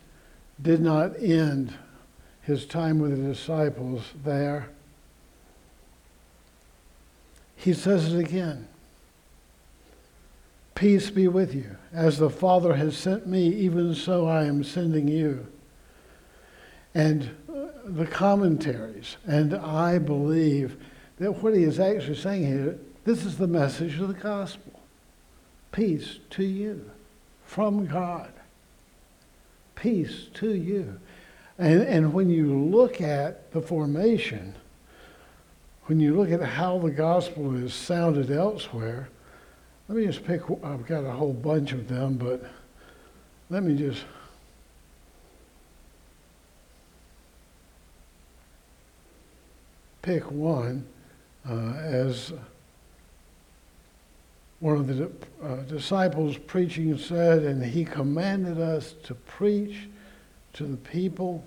did 0.61 0.81
not 0.81 1.17
end 1.23 1.73
his 2.49 2.65
time 2.65 2.99
with 2.99 3.11
the 3.11 3.29
disciples 3.29 4.03
there. 4.25 4.71
He 7.57 7.75
says 7.75 8.15
it 8.15 8.19
again. 8.19 8.67
Peace 10.75 11.11
be 11.11 11.29
with 11.29 11.55
you. 11.55 11.77
As 11.93 12.17
the 12.17 12.31
Father 12.31 12.73
has 12.75 12.97
sent 12.97 13.27
me, 13.27 13.49
even 13.49 13.95
so 13.95 14.27
I 14.27 14.45
am 14.45 14.65
sending 14.65 15.09
you. 15.09 15.47
And 16.95 17.37
uh, 17.53 17.67
the 17.85 18.07
commentaries, 18.07 19.19
and 19.27 19.55
I 19.55 19.99
believe 19.99 20.83
that 21.19 21.43
what 21.43 21.55
he 21.55 21.65
is 21.65 21.79
actually 21.79 22.17
saying 22.17 22.47
here, 22.47 22.79
this 23.05 23.27
is 23.27 23.37
the 23.37 23.47
message 23.47 24.01
of 24.01 24.09
the 24.09 24.15
gospel. 24.15 24.81
Peace 25.71 26.19
to 26.31 26.45
you 26.45 26.91
from 27.45 27.85
God. 27.85 28.33
Peace 29.75 30.29
to 30.35 30.55
you. 30.55 30.99
And, 31.59 31.83
and 31.83 32.13
when 32.13 32.31
you 32.31 32.57
look 32.57 33.01
at 33.01 33.51
the 33.53 33.61
formation, 33.61 34.55
when 35.87 35.99
you 35.99 36.17
look 36.17 36.31
at 36.31 36.41
how 36.41 36.79
the 36.79 36.91
gospel 36.91 37.57
is 37.57 37.75
sounded 37.75 38.31
elsewhere, 38.31 39.09
let 39.89 39.99
me 39.99 40.07
just 40.07 40.25
pick, 40.25 40.43
I've 40.63 40.87
got 40.87 41.05
a 41.05 41.11
whole 41.11 41.33
bunch 41.33 41.73
of 41.73 41.89
them, 41.89 42.17
but 42.17 42.45
let 43.51 43.63
me 43.63 43.77
just. 43.77 44.05
Pick 50.03 50.31
one 50.31 50.87
uh, 51.49 51.73
as 51.83 52.33
one 54.61 54.77
of 54.77 54.87
the 54.87 55.11
uh, 55.43 55.57
disciples 55.63 56.37
preaching 56.37 56.97
said, 56.99 57.43
and 57.43 57.65
he 57.65 57.85
commanded 57.85 58.61
us 58.61 58.95
to 59.05 59.15
preach 59.15 59.89
to 60.55 60.65
the 60.65 60.77
people. 60.77 61.45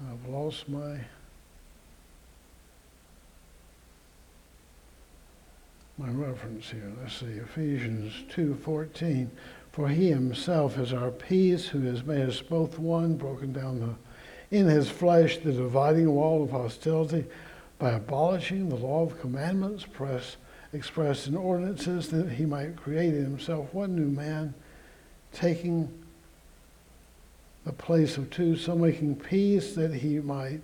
I've 0.00 0.28
lost 0.28 0.68
my 0.68 0.98
my 5.98 6.08
reference 6.10 6.70
here. 6.70 6.92
Let's 7.02 7.16
see, 7.16 7.26
Ephesians 7.26 8.12
2:14. 8.30 9.28
For 9.72 9.88
he 9.88 10.08
himself 10.08 10.78
is 10.78 10.92
our 10.92 11.10
peace, 11.10 11.68
who 11.68 11.82
has 11.82 12.04
made 12.04 12.28
us 12.28 12.40
both 12.40 12.78
one, 12.78 13.16
broken 13.16 13.52
down 13.52 13.80
the, 13.80 14.56
in 14.56 14.66
his 14.66 14.88
flesh 14.88 15.38
the 15.38 15.52
dividing 15.52 16.10
wall 16.10 16.42
of 16.42 16.50
hostility 16.50 17.24
by 17.78 17.92
abolishing 17.92 18.68
the 18.68 18.76
law 18.76 19.04
of 19.04 19.20
commandments 19.20 19.84
press, 19.84 20.36
expressed 20.72 21.26
in 21.26 21.36
ordinances, 21.36 22.08
that 22.08 22.30
he 22.30 22.44
might 22.44 22.76
create 22.76 23.14
in 23.14 23.22
himself 23.22 23.72
one 23.72 23.96
new 23.96 24.08
man, 24.08 24.54
taking 25.32 25.88
the 27.64 27.72
place 27.72 28.16
of 28.16 28.30
two, 28.30 28.56
so 28.56 28.74
making 28.74 29.16
peace 29.16 29.74
that 29.74 29.94
he 29.94 30.20
might 30.20 30.60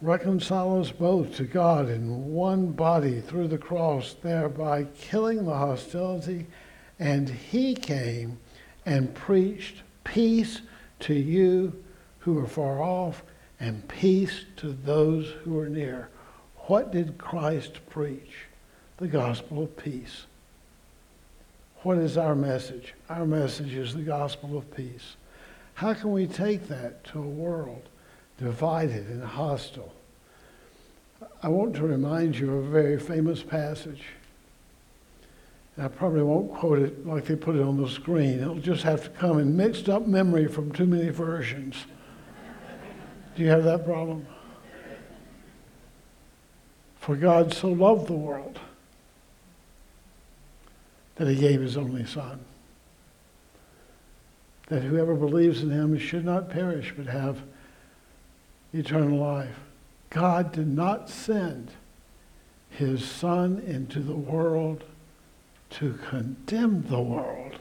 reconcile 0.00 0.80
us 0.80 0.92
both 0.92 1.34
to 1.36 1.44
God 1.44 1.88
in 1.88 2.32
one 2.32 2.72
body 2.72 3.20
through 3.20 3.48
the 3.48 3.58
cross, 3.58 4.14
thereby 4.22 4.84
killing 5.00 5.44
the 5.44 5.54
hostility. 5.54 6.46
And 7.00 7.28
he 7.28 7.74
came 7.74 8.38
and 8.86 9.14
preached 9.14 9.82
peace 10.04 10.60
to 11.00 11.14
you 11.14 11.84
who 12.20 12.38
are 12.38 12.46
far 12.46 12.82
off 12.82 13.22
and 13.60 13.86
peace 13.88 14.44
to 14.56 14.72
those 14.72 15.26
who 15.42 15.58
are 15.58 15.68
near. 15.68 16.08
What 16.68 16.92
did 16.92 17.16
Christ 17.16 17.80
preach? 17.88 18.44
The 18.98 19.08
gospel 19.08 19.62
of 19.62 19.74
peace. 19.78 20.26
What 21.82 21.96
is 21.96 22.18
our 22.18 22.34
message? 22.34 22.92
Our 23.08 23.24
message 23.24 23.72
is 23.72 23.94
the 23.94 24.02
gospel 24.02 24.58
of 24.58 24.76
peace. 24.76 25.16
How 25.72 25.94
can 25.94 26.12
we 26.12 26.26
take 26.26 26.68
that 26.68 27.04
to 27.04 27.20
a 27.20 27.26
world 27.26 27.88
divided 28.38 29.08
and 29.08 29.24
hostile? 29.24 29.94
I 31.42 31.48
want 31.48 31.74
to 31.76 31.86
remind 31.86 32.38
you 32.38 32.54
of 32.54 32.66
a 32.66 32.70
very 32.70 33.00
famous 33.00 33.42
passage. 33.42 34.04
I 35.78 35.88
probably 35.88 36.22
won't 36.22 36.52
quote 36.52 36.80
it 36.80 37.06
like 37.06 37.24
they 37.24 37.36
put 37.36 37.56
it 37.56 37.62
on 37.62 37.80
the 37.80 37.88
screen. 37.88 38.40
It'll 38.40 38.56
just 38.56 38.82
have 38.82 39.04
to 39.04 39.10
come 39.10 39.38
in 39.38 39.56
mixed 39.56 39.88
up 39.88 40.06
memory 40.06 40.46
from 40.48 40.72
too 40.72 40.86
many 40.86 41.08
versions. 41.08 41.86
Do 43.36 43.42
you 43.42 43.48
have 43.48 43.64
that 43.64 43.86
problem? 43.86 44.26
For 47.08 47.16
God 47.16 47.54
so 47.54 47.68
loved 47.68 48.06
the 48.06 48.12
world 48.12 48.60
that 51.16 51.26
he 51.26 51.36
gave 51.36 51.62
his 51.62 51.74
only 51.74 52.04
Son, 52.04 52.40
that 54.66 54.82
whoever 54.82 55.14
believes 55.14 55.62
in 55.62 55.70
him 55.70 55.98
should 55.98 56.26
not 56.26 56.50
perish 56.50 56.92
but 56.94 57.06
have 57.06 57.38
eternal 58.74 59.18
life. 59.18 59.56
God 60.10 60.52
did 60.52 60.68
not 60.68 61.08
send 61.08 61.70
his 62.68 63.02
Son 63.08 63.62
into 63.66 64.00
the 64.00 64.14
world 64.14 64.84
to 65.70 65.94
condemn 66.10 66.82
the 66.88 67.00
world, 67.00 67.54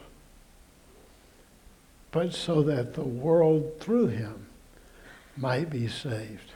but 2.11 2.33
so 2.33 2.61
that 2.63 2.95
the 2.95 3.05
world 3.05 3.79
through 3.79 4.07
him 4.07 4.47
might 5.37 5.69
be 5.69 5.87
saved. 5.87 6.51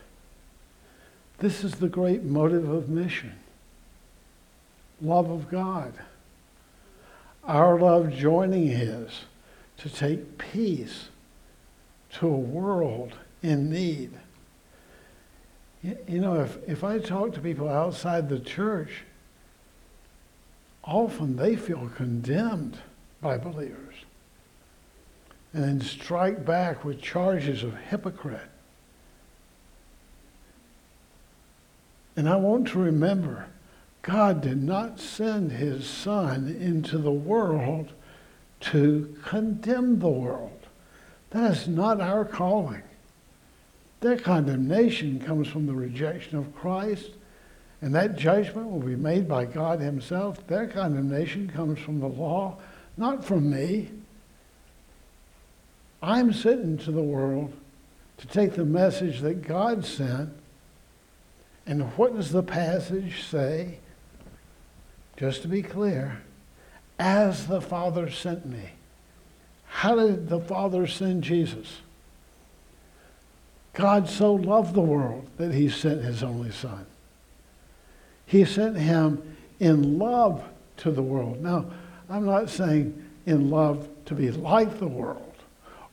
This 1.41 1.63
is 1.63 1.73
the 1.73 1.89
great 1.89 2.23
motive 2.23 2.69
of 2.69 2.87
mission 2.87 3.33
love 5.01 5.31
of 5.31 5.49
God. 5.49 5.91
Our 7.43 7.79
love 7.79 8.13
joining 8.13 8.67
His 8.67 9.21
to 9.77 9.89
take 9.89 10.37
peace 10.37 11.09
to 12.11 12.27
a 12.27 12.37
world 12.37 13.15
in 13.41 13.71
need. 13.71 14.11
You 15.81 16.19
know, 16.19 16.41
if, 16.41 16.59
if 16.69 16.83
I 16.83 16.99
talk 16.99 17.33
to 17.33 17.39
people 17.39 17.67
outside 17.67 18.29
the 18.29 18.39
church, 18.39 19.01
often 20.83 21.37
they 21.37 21.55
feel 21.55 21.89
condemned 21.95 22.77
by 23.19 23.39
believers 23.39 23.95
and 25.53 25.63
then 25.63 25.81
strike 25.81 26.45
back 26.45 26.85
with 26.85 27.01
charges 27.01 27.63
of 27.63 27.75
hypocrite 27.75 28.51
And 32.21 32.29
I 32.29 32.35
want 32.35 32.67
to 32.67 32.77
remember 32.77 33.47
God 34.03 34.41
did 34.41 34.61
not 34.61 34.99
send 34.99 35.53
his 35.53 35.89
Son 35.89 36.55
into 36.61 36.99
the 36.99 37.11
world 37.11 37.93
to 38.59 39.17
condemn 39.25 39.97
the 39.97 40.07
world. 40.07 40.67
That 41.31 41.49
is 41.49 41.67
not 41.67 41.99
our 41.99 42.23
calling. 42.23 42.83
Their 44.01 44.17
condemnation 44.17 45.19
comes 45.19 45.47
from 45.47 45.65
the 45.65 45.73
rejection 45.73 46.37
of 46.37 46.55
Christ, 46.55 47.09
and 47.81 47.95
that 47.95 48.17
judgment 48.17 48.69
will 48.69 48.81
be 48.81 48.95
made 48.95 49.27
by 49.27 49.45
God 49.45 49.79
Himself. 49.79 50.45
Their 50.45 50.67
condemnation 50.67 51.49
comes 51.49 51.79
from 51.79 51.99
the 51.99 52.07
law, 52.07 52.59
not 52.97 53.25
from 53.25 53.49
me. 53.49 53.89
I'm 56.03 56.31
sent 56.33 56.61
into 56.61 56.91
the 56.91 57.01
world 57.01 57.51
to 58.17 58.27
take 58.27 58.53
the 58.53 58.63
message 58.63 59.21
that 59.21 59.41
God 59.41 59.83
sent 59.83 60.29
and 61.71 61.83
what 61.95 62.13
does 62.13 62.33
the 62.33 62.43
passage 62.43 63.23
say? 63.23 63.79
Just 65.15 65.41
to 65.43 65.47
be 65.47 65.63
clear, 65.63 66.21
as 66.99 67.47
the 67.47 67.61
Father 67.61 68.11
sent 68.11 68.45
me. 68.45 68.71
How 69.67 69.95
did 69.95 70.27
the 70.27 70.41
Father 70.41 70.85
send 70.85 71.23
Jesus? 71.23 71.77
God 73.71 74.09
so 74.09 74.33
loved 74.33 74.73
the 74.73 74.81
world 74.81 75.29
that 75.37 75.53
he 75.53 75.69
sent 75.69 76.03
his 76.03 76.23
only 76.23 76.51
Son. 76.51 76.85
He 78.25 78.43
sent 78.43 78.75
him 78.75 79.37
in 79.61 79.97
love 79.97 80.43
to 80.75 80.91
the 80.91 81.01
world. 81.01 81.41
Now, 81.41 81.67
I'm 82.09 82.25
not 82.25 82.49
saying 82.49 83.01
in 83.25 83.49
love 83.49 83.87
to 84.07 84.13
be 84.13 84.29
like 84.29 84.77
the 84.77 84.89
world 84.89 85.35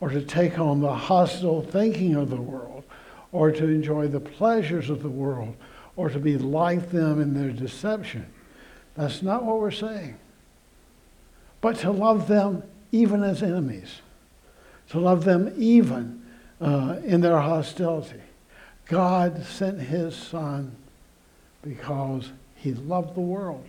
or 0.00 0.08
to 0.08 0.22
take 0.22 0.58
on 0.58 0.80
the 0.80 0.92
hostile 0.92 1.62
thinking 1.62 2.16
of 2.16 2.30
the 2.30 2.34
world 2.34 2.82
or 3.30 3.52
to 3.52 3.64
enjoy 3.68 4.08
the 4.08 4.18
pleasures 4.18 4.90
of 4.90 5.04
the 5.04 5.08
world 5.08 5.54
or 5.98 6.08
to 6.08 6.20
be 6.20 6.38
like 6.38 6.90
them 6.90 7.20
in 7.20 7.34
their 7.34 7.50
deception. 7.50 8.24
That's 8.94 9.20
not 9.20 9.44
what 9.44 9.58
we're 9.58 9.72
saying. 9.72 10.16
But 11.60 11.76
to 11.78 11.90
love 11.90 12.28
them 12.28 12.62
even 12.92 13.24
as 13.24 13.42
enemies, 13.42 14.00
to 14.90 15.00
love 15.00 15.24
them 15.24 15.52
even 15.58 16.24
uh, 16.60 17.00
in 17.04 17.20
their 17.20 17.40
hostility. 17.40 18.20
God 18.86 19.44
sent 19.44 19.80
his 19.80 20.14
Son 20.14 20.70
because 21.62 22.30
he 22.54 22.74
loved 22.74 23.16
the 23.16 23.20
world. 23.20 23.68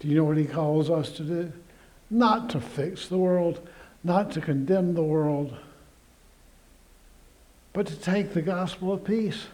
Do 0.00 0.08
you 0.08 0.16
know 0.16 0.24
what 0.24 0.36
he 0.36 0.44
calls 0.44 0.90
us 0.90 1.12
to 1.12 1.22
do? 1.22 1.52
Not 2.10 2.50
to 2.50 2.60
fix 2.60 3.06
the 3.06 3.16
world, 3.16 3.66
not 4.02 4.32
to 4.32 4.40
condemn 4.40 4.94
the 4.94 5.04
world, 5.04 5.56
but 7.72 7.86
to 7.86 7.94
take 7.94 8.34
the 8.34 8.42
gospel 8.42 8.92
of 8.92 9.04
peace. 9.04 9.46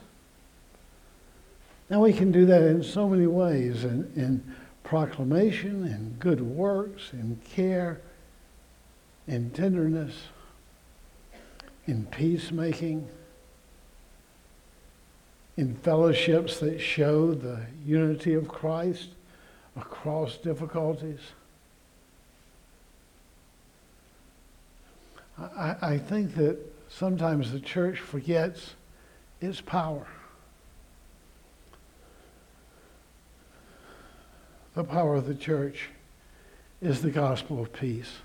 Now 1.91 2.01
we 2.01 2.13
can 2.13 2.31
do 2.31 2.47
that 2.47 2.63
in 2.63 2.85
so 2.85 3.09
many 3.09 3.27
ways 3.27 3.83
in, 3.83 4.13
in 4.15 4.55
proclamation, 4.85 5.85
in 5.85 6.17
good 6.21 6.41
works, 6.41 7.13
in 7.13 7.41
care, 7.45 8.01
in 9.27 9.51
tenderness, 9.51 10.15
in 11.89 12.07
peacemaking, 12.07 13.09
in 15.57 15.75
fellowships 15.75 16.61
that 16.61 16.79
show 16.79 17.35
the 17.35 17.67
unity 17.85 18.35
of 18.35 18.47
Christ 18.47 19.09
across 19.77 20.37
difficulties. 20.37 21.21
I, 25.37 25.75
I 25.83 25.99
think 25.99 26.37
that 26.37 26.57
sometimes 26.89 27.51
the 27.51 27.61
church 27.61 27.99
forgets 27.99 28.75
its 29.41 29.61
power. 29.61 30.07
The 34.75 34.85
power 34.85 35.17
of 35.17 35.27
the 35.27 35.35
church 35.35 35.89
is 36.81 37.03
the 37.03 37.11
gospel 37.11 37.61
of 37.61 37.73
peace. 37.73 38.19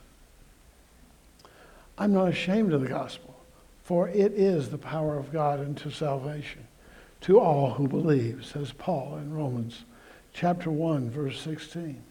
I'm 1.98 2.14
not 2.14 2.30
ashamed 2.30 2.74
of 2.74 2.82
the 2.82 2.90
gospel, 2.90 3.36
for 3.84 4.08
it 4.10 4.34
is 4.34 4.70
the 4.70 4.78
power 4.78 5.18
of 5.18 5.32
God 5.32 5.60
unto 5.60 5.90
salvation 5.90 6.68
to 7.22 7.40
all 7.40 7.72
who 7.72 7.88
believe, 7.88 8.46
says 8.46 8.72
Paul 8.72 9.18
in 9.18 9.34
Romans 9.34 9.84
chapter 10.34 10.70
1, 10.70 11.10
verse 11.10 11.40
16. 11.42 12.02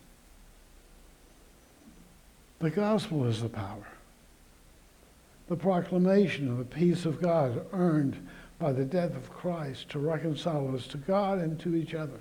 The 2.58 2.70
gospel 2.70 3.26
is 3.26 3.42
the 3.42 3.48
power. 3.48 3.86
The 5.48 5.56
proclamation 5.56 6.50
of 6.50 6.58
the 6.58 6.64
peace 6.64 7.04
of 7.04 7.20
God 7.20 7.64
earned 7.72 8.26
by 8.58 8.72
the 8.72 8.84
death 8.84 9.14
of 9.14 9.30
Christ 9.30 9.90
to 9.90 9.98
reconcile 9.98 10.74
us 10.74 10.86
to 10.88 10.96
God 10.96 11.38
and 11.38 11.60
to 11.60 11.76
each 11.76 11.94
other. 11.94 12.20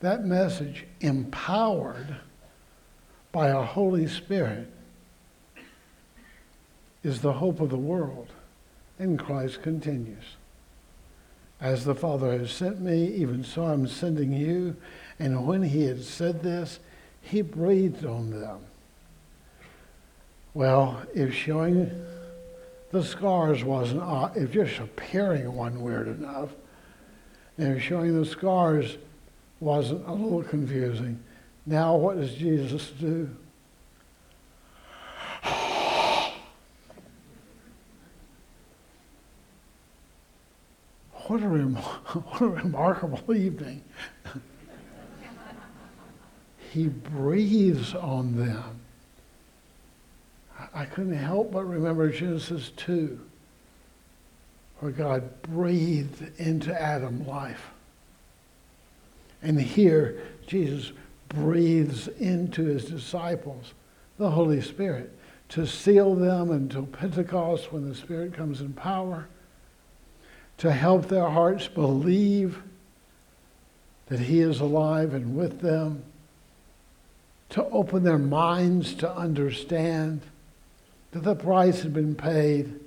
That 0.00 0.24
message, 0.24 0.86
empowered 1.00 2.16
by 3.32 3.48
a 3.48 3.62
Holy 3.62 4.06
Spirit, 4.06 4.70
is 7.02 7.20
the 7.20 7.32
hope 7.32 7.60
of 7.60 7.70
the 7.70 7.76
world. 7.76 8.28
And 8.98 9.18
Christ 9.18 9.62
continues. 9.62 10.24
As 11.60 11.84
the 11.84 11.94
Father 11.94 12.36
has 12.38 12.52
sent 12.52 12.80
me, 12.80 13.06
even 13.14 13.42
so 13.42 13.64
I'm 13.64 13.88
sending 13.88 14.32
you. 14.32 14.76
And 15.18 15.46
when 15.46 15.62
he 15.62 15.84
had 15.84 16.02
said 16.02 16.42
this, 16.42 16.78
he 17.20 17.42
breathed 17.42 18.04
on 18.04 18.30
them. 18.30 18.60
Well, 20.54 21.02
if 21.14 21.34
showing 21.34 21.90
the 22.90 23.02
scars 23.02 23.64
wasn't, 23.64 24.02
uh, 24.02 24.30
if 24.34 24.52
just 24.52 24.78
appearing 24.78 25.52
one 25.52 25.82
weird 25.82 26.08
enough, 26.08 26.50
and 27.56 27.76
if 27.76 27.82
showing 27.82 28.18
the 28.18 28.26
scars 28.26 28.96
wasn't 29.60 30.06
a 30.06 30.12
little 30.12 30.42
confusing, 30.42 31.18
now 31.66 31.96
what 31.96 32.16
does 32.16 32.34
Jesus 32.34 32.90
do? 32.90 33.28
What 41.26 41.42
a, 41.42 41.48
rem- 41.48 41.74
what 41.74 42.40
a 42.40 42.48
remarkable 42.48 43.34
evening. 43.34 43.84
he 46.72 46.88
breathes 46.88 47.94
on 47.94 48.36
them. 48.36 48.80
I 50.74 50.86
couldn't 50.86 51.16
help 51.16 51.52
but 51.52 51.64
remember 51.64 52.10
Genesis 52.10 52.70
2, 52.76 53.20
where 54.80 54.92
God 54.92 55.42
breathed 55.42 56.38
into 56.38 56.72
Adam 56.80 57.26
life. 57.26 57.72
And 59.42 59.60
here, 59.60 60.20
Jesus 60.46 60.92
breathes 61.28 62.08
into 62.08 62.64
his 62.64 62.86
disciples 62.86 63.74
the 64.18 64.30
Holy 64.30 64.60
Spirit 64.60 65.16
to 65.50 65.66
seal 65.66 66.14
them 66.14 66.50
until 66.50 66.86
Pentecost 66.86 67.72
when 67.72 67.88
the 67.88 67.94
Spirit 67.94 68.34
comes 68.34 68.60
in 68.60 68.72
power, 68.72 69.28
to 70.58 70.72
help 70.72 71.06
their 71.06 71.28
hearts 71.28 71.68
believe 71.68 72.62
that 74.06 74.20
he 74.20 74.40
is 74.40 74.60
alive 74.60 75.14
and 75.14 75.36
with 75.36 75.60
them, 75.60 76.02
to 77.50 77.64
open 77.66 78.02
their 78.02 78.18
minds 78.18 78.94
to 78.94 79.10
understand 79.10 80.20
that 81.12 81.22
the 81.22 81.34
price 81.34 81.82
had 81.82 81.94
been 81.94 82.14
paid 82.14 82.78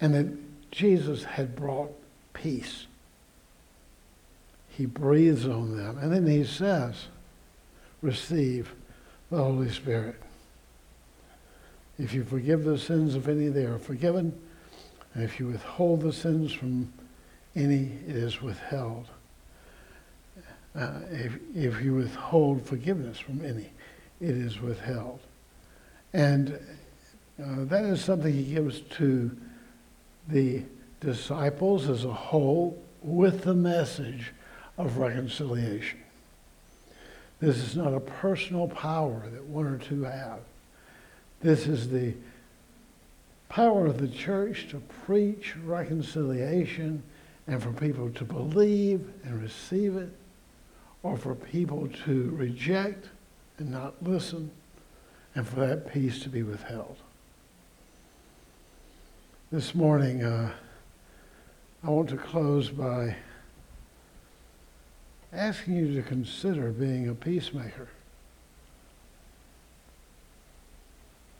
and 0.00 0.14
that 0.14 0.70
Jesus 0.70 1.24
had 1.24 1.54
brought 1.54 1.92
peace. 2.32 2.86
He 4.76 4.86
breathes 4.86 5.46
on 5.46 5.76
them. 5.76 5.98
And 5.98 6.12
then 6.12 6.26
he 6.26 6.44
says, 6.44 7.06
receive 8.02 8.74
the 9.30 9.36
Holy 9.36 9.70
Spirit. 9.70 10.20
If 11.98 12.12
you 12.12 12.24
forgive 12.24 12.64
the 12.64 12.76
sins 12.76 13.14
of 13.14 13.28
any, 13.28 13.48
they 13.48 13.64
are 13.64 13.78
forgiven. 13.78 14.36
And 15.14 15.22
if 15.22 15.38
you 15.38 15.46
withhold 15.46 16.00
the 16.00 16.12
sins 16.12 16.52
from 16.52 16.92
any, 17.54 17.92
it 18.08 18.16
is 18.16 18.42
withheld. 18.42 19.06
Uh, 20.74 21.00
if, 21.12 21.38
if 21.54 21.80
you 21.80 21.94
withhold 21.94 22.66
forgiveness 22.66 23.18
from 23.18 23.44
any, 23.44 23.70
it 24.20 24.36
is 24.36 24.60
withheld. 24.60 25.20
And 26.12 26.58
uh, 27.40 27.64
that 27.66 27.84
is 27.84 28.02
something 28.02 28.32
he 28.32 28.54
gives 28.54 28.80
to 28.80 29.36
the 30.26 30.64
disciples 30.98 31.88
as 31.88 32.04
a 32.04 32.12
whole 32.12 32.82
with 33.02 33.44
the 33.44 33.54
message 33.54 34.32
of 34.76 34.98
reconciliation. 34.98 36.00
This 37.40 37.56
is 37.58 37.76
not 37.76 37.92
a 37.92 38.00
personal 38.00 38.68
power 38.68 39.22
that 39.32 39.44
one 39.44 39.66
or 39.66 39.78
two 39.78 40.02
have. 40.04 40.40
This 41.40 41.66
is 41.66 41.90
the 41.90 42.14
power 43.48 43.86
of 43.86 44.00
the 44.00 44.08
church 44.08 44.68
to 44.70 44.80
preach 45.04 45.54
reconciliation 45.56 47.02
and 47.46 47.62
for 47.62 47.70
people 47.72 48.10
to 48.10 48.24
believe 48.24 49.06
and 49.24 49.42
receive 49.42 49.96
it, 49.96 50.10
or 51.02 51.16
for 51.18 51.34
people 51.34 51.88
to 52.06 52.30
reject 52.30 53.08
and 53.58 53.70
not 53.70 53.94
listen, 54.02 54.50
and 55.34 55.46
for 55.46 55.56
that 55.56 55.92
peace 55.92 56.20
to 56.20 56.28
be 56.28 56.42
withheld. 56.42 56.96
This 59.52 59.74
morning, 59.74 60.24
uh, 60.24 60.50
I 61.84 61.90
want 61.90 62.08
to 62.08 62.16
close 62.16 62.70
by 62.70 63.14
asking 65.34 65.76
you 65.76 65.94
to 65.94 66.02
consider 66.02 66.70
being 66.70 67.08
a 67.08 67.14
peacemaker. 67.14 67.88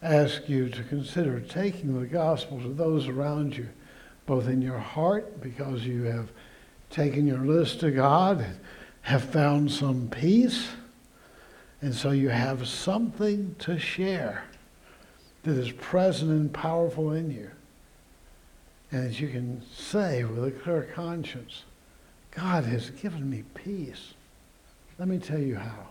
Ask 0.02 0.48
you 0.48 0.68
to 0.68 0.82
consider 0.84 1.40
taking 1.40 1.98
the 1.98 2.06
gospel 2.06 2.60
to 2.60 2.68
those 2.68 3.08
around 3.08 3.56
you, 3.56 3.68
both 4.26 4.48
in 4.48 4.60
your 4.60 4.78
heart, 4.78 5.40
because 5.40 5.84
you 5.84 6.02
have 6.04 6.28
taken 6.90 7.26
your 7.26 7.38
list 7.38 7.80
to 7.80 7.90
God, 7.90 8.44
have 9.02 9.24
found 9.24 9.70
some 9.70 10.08
peace, 10.08 10.68
and 11.80 11.94
so 11.94 12.10
you 12.10 12.28
have 12.28 12.68
something 12.68 13.54
to 13.60 13.78
share 13.78 14.44
that 15.42 15.56
is 15.56 15.72
present 15.72 16.30
and 16.30 16.52
powerful 16.52 17.12
in 17.12 17.30
you 17.30 17.50
and 18.94 19.08
that 19.08 19.20
you 19.20 19.28
can 19.28 19.60
say 19.74 20.22
with 20.22 20.44
a 20.44 20.50
clear 20.52 20.88
conscience, 20.94 21.64
God 22.34 22.64
has 22.64 22.90
given 22.90 23.28
me 23.30 23.44
peace. 23.54 24.14
Let 24.98 25.08
me 25.08 25.18
tell 25.18 25.38
you 25.38 25.56
how. 25.56 25.88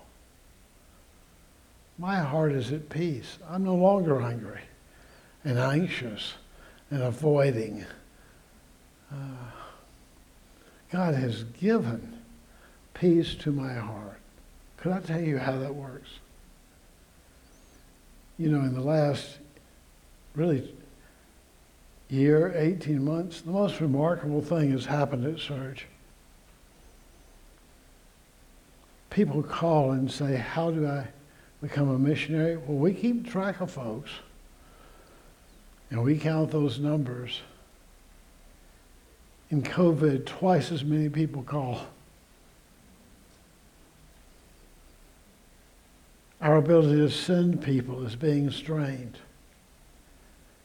My 1.97 2.17
heart 2.17 2.51
is 2.53 2.71
at 2.71 2.89
peace. 2.89 3.37
I'm 3.49 3.63
no 3.63 3.75
longer 3.75 4.19
hungry 4.19 4.61
and 5.45 5.57
anxious 5.57 6.33
and 6.89 7.01
avoiding. 7.01 7.85
Uh, 9.11 9.15
God 10.91 11.15
has 11.15 11.43
given 11.43 12.19
peace 12.93 13.35
to 13.35 13.51
my 13.51 13.73
heart. 13.73 14.19
Could 14.77 14.91
I 14.91 14.99
tell 14.99 15.21
you 15.21 15.37
how 15.37 15.57
that 15.57 15.73
works? 15.73 16.09
You 18.37 18.49
know, 18.49 18.59
in 18.59 18.73
the 18.73 18.81
last 18.81 19.37
really 20.35 20.73
year, 22.09 22.53
18 22.55 23.03
months, 23.03 23.41
the 23.41 23.51
most 23.51 23.79
remarkable 23.79 24.41
thing 24.41 24.71
has 24.71 24.85
happened 24.85 25.25
at 25.25 25.39
Serge. 25.39 25.87
People 29.13 29.43
call 29.43 29.91
and 29.91 30.11
say, 30.11 30.35
How 30.35 30.71
do 30.71 30.87
I 30.87 31.07
become 31.61 31.89
a 31.89 31.99
missionary? 31.99 32.57
Well, 32.57 32.77
we 32.77 32.93
keep 32.93 33.29
track 33.29 33.61
of 33.61 33.69
folks 33.69 34.09
and 35.91 36.03
we 36.03 36.17
count 36.17 36.49
those 36.49 36.79
numbers. 36.79 37.41
In 39.51 39.61
COVID, 39.61 40.25
twice 40.25 40.71
as 40.71 40.83
many 40.83 41.09
people 41.09 41.43
call. 41.43 41.85
Our 46.41 46.57
ability 46.57 46.95
to 46.95 47.11
send 47.11 47.61
people 47.61 48.03
is 48.07 48.15
being 48.15 48.49
strained. 48.49 49.19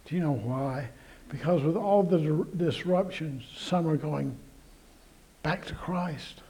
Do 0.06 0.14
you 0.14 0.22
know 0.22 0.32
why? 0.32 0.88
Because 1.28 1.62
with 1.62 1.76
all 1.76 2.02
the 2.02 2.46
disruptions, 2.56 3.44
some 3.54 3.86
are 3.86 3.98
going 3.98 4.34
back 5.42 5.66
to 5.66 5.74
Christ, 5.74 6.40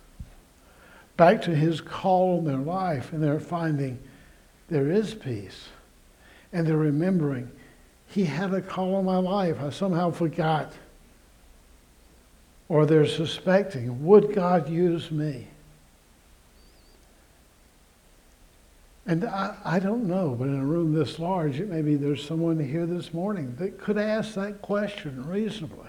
back 1.19 1.43
to 1.43 1.55
his 1.55 1.83
call 1.83 2.39
in 2.39 2.47
their 2.47 2.57
life, 2.57 3.13
and 3.13 3.23
they're 3.23 3.41
finding 3.41 3.99
there 4.69 4.91
is 4.91 5.13
peace. 5.13 5.69
And 6.53 6.67
they're 6.67 6.77
remembering, 6.77 7.51
he 8.07 8.25
had 8.25 8.55
a 8.55 8.63
call 8.63 8.95
on 8.95 9.05
my 9.05 9.19
life. 9.19 9.61
I 9.61 9.69
somehow 9.69 10.13
forgot. 10.13 10.73
Or 12.71 12.87
they're 12.87 13.07
suspecting, 13.07 14.07
would 14.07 14.33
God 14.33 14.71
use 14.71 15.11
me? 15.11 15.49
And 19.07 19.25
I, 19.25 19.57
I 19.65 19.79
don't 19.79 20.05
know, 20.05 20.37
but 20.39 20.49
in 20.49 20.61
a 20.61 20.65
room 20.65 20.95
this 20.95 21.19
large, 21.19 21.59
it 21.59 21.69
maybe 21.69 21.97
there's 21.97 22.25
someone 22.25 22.59
here 22.61 22.87
this 22.87 23.13
morning 23.13 23.57
that 23.59 23.79
could 23.79 23.99
ask 23.99 24.35
that 24.35 24.63
question 24.63 25.27
reasonably. 25.27 25.89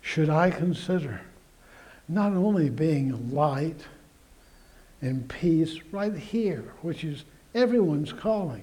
should 0.00 0.30
I 0.30 0.50
consider 0.50 1.20
not 2.08 2.32
only 2.32 2.70
being 2.70 3.32
light 3.32 3.80
and 5.00 5.28
peace 5.28 5.78
right 5.90 6.14
here, 6.14 6.72
which 6.82 7.04
is 7.04 7.24
everyone's 7.54 8.12
calling, 8.12 8.62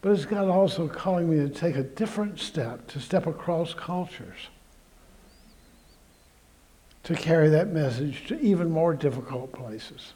but 0.00 0.10
is 0.10 0.26
God 0.26 0.48
also 0.48 0.86
calling 0.86 1.28
me 1.28 1.36
to 1.38 1.48
take 1.48 1.76
a 1.76 1.82
different 1.82 2.38
step, 2.38 2.86
to 2.88 3.00
step 3.00 3.26
across 3.26 3.74
cultures, 3.74 4.48
to 7.02 7.14
carry 7.14 7.48
that 7.48 7.68
message 7.68 8.26
to 8.28 8.38
even 8.40 8.70
more 8.70 8.94
difficult 8.94 9.52
places? 9.52 10.12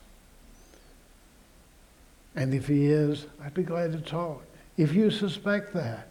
And 2.37 2.55
if 2.55 2.69
He 2.69 2.87
is, 2.87 3.27
I'd 3.43 3.55
be 3.55 3.63
glad 3.63 3.93
to 3.93 4.01
talk. 4.01 4.43
If 4.77 4.95
you 4.95 5.11
suspect 5.11 5.75
that, 5.75 6.09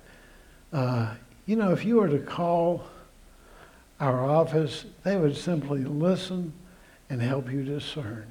uh, 0.74 1.16
you 1.46 1.56
know, 1.56 1.72
if 1.72 1.86
you 1.86 1.96
were 1.96 2.10
to 2.10 2.20
call 2.20 2.84
our 4.02 4.26
office, 4.26 4.86
they 5.04 5.16
would 5.16 5.38
simply 5.38 5.84
listen 5.84 6.52
and 7.10 7.22
help 7.22 7.52
you 7.52 7.64
discern. 7.64 8.26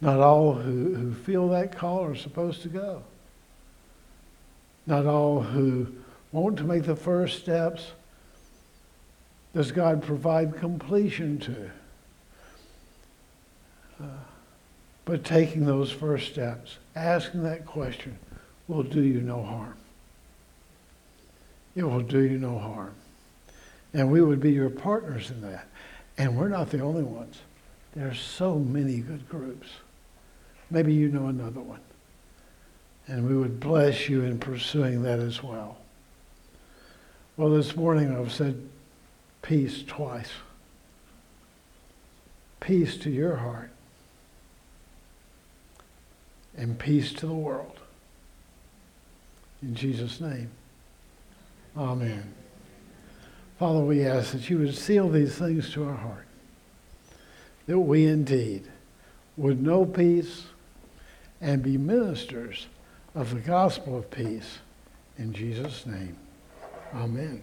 Not 0.00 0.20
all 0.20 0.54
who, 0.54 0.94
who 0.94 1.12
feel 1.12 1.48
that 1.50 1.76
call 1.76 2.02
are 2.04 2.14
supposed 2.14 2.62
to 2.62 2.68
go. 2.68 3.02
Not 4.86 5.04
all 5.04 5.42
who 5.42 5.88
want 6.32 6.56
to 6.58 6.64
make 6.64 6.84
the 6.84 6.96
first 6.96 7.40
steps 7.40 7.92
does 9.54 9.70
God 9.70 10.02
provide 10.02 10.56
completion 10.56 11.38
to. 11.40 11.70
Uh, 14.02 14.06
but 15.04 15.24
taking 15.24 15.66
those 15.66 15.90
first 15.90 16.32
steps, 16.32 16.78
asking 16.96 17.42
that 17.42 17.66
question, 17.66 18.18
will 18.66 18.82
do 18.82 19.02
you 19.02 19.20
no 19.20 19.42
harm. 19.42 19.74
It 21.76 21.82
will 21.82 22.00
do 22.00 22.20
you 22.20 22.38
no 22.38 22.58
harm. 22.58 22.94
And 23.94 24.10
we 24.10 24.20
would 24.20 24.40
be 24.40 24.52
your 24.52 24.70
partners 24.70 25.30
in 25.30 25.40
that. 25.42 25.66
And 26.16 26.36
we're 26.36 26.48
not 26.48 26.70
the 26.70 26.80
only 26.80 27.02
ones. 27.02 27.38
There 27.94 28.08
are 28.08 28.14
so 28.14 28.58
many 28.58 28.98
good 28.98 29.28
groups. 29.28 29.68
Maybe 30.70 30.92
you 30.92 31.08
know 31.08 31.26
another 31.26 31.60
one. 31.60 31.80
And 33.06 33.26
we 33.26 33.34
would 33.34 33.58
bless 33.58 34.08
you 34.08 34.22
in 34.22 34.38
pursuing 34.38 35.02
that 35.02 35.18
as 35.18 35.42
well. 35.42 35.78
Well, 37.36 37.50
this 37.50 37.74
morning 37.76 38.14
I've 38.14 38.32
said 38.32 38.68
peace 39.42 39.82
twice. 39.86 40.30
Peace 42.60 42.96
to 42.98 43.10
your 43.10 43.36
heart 43.36 43.70
and 46.56 46.78
peace 46.78 47.12
to 47.14 47.26
the 47.26 47.32
world. 47.32 47.78
In 49.62 49.74
Jesus' 49.74 50.20
name, 50.20 50.50
amen. 51.76 52.34
Father, 53.58 53.80
we 53.80 54.06
ask 54.06 54.32
that 54.32 54.48
you 54.48 54.58
would 54.58 54.74
seal 54.74 55.08
these 55.08 55.34
things 55.34 55.72
to 55.72 55.84
our 55.84 55.94
heart, 55.94 56.26
that 57.66 57.78
we 57.78 58.06
indeed 58.06 58.64
would 59.36 59.60
know 59.60 59.84
peace 59.84 60.44
and 61.40 61.60
be 61.62 61.76
ministers 61.76 62.68
of 63.16 63.34
the 63.34 63.40
gospel 63.40 63.98
of 63.98 64.10
peace. 64.10 64.58
In 65.18 65.32
Jesus' 65.32 65.86
name, 65.86 66.16
amen. 66.94 67.42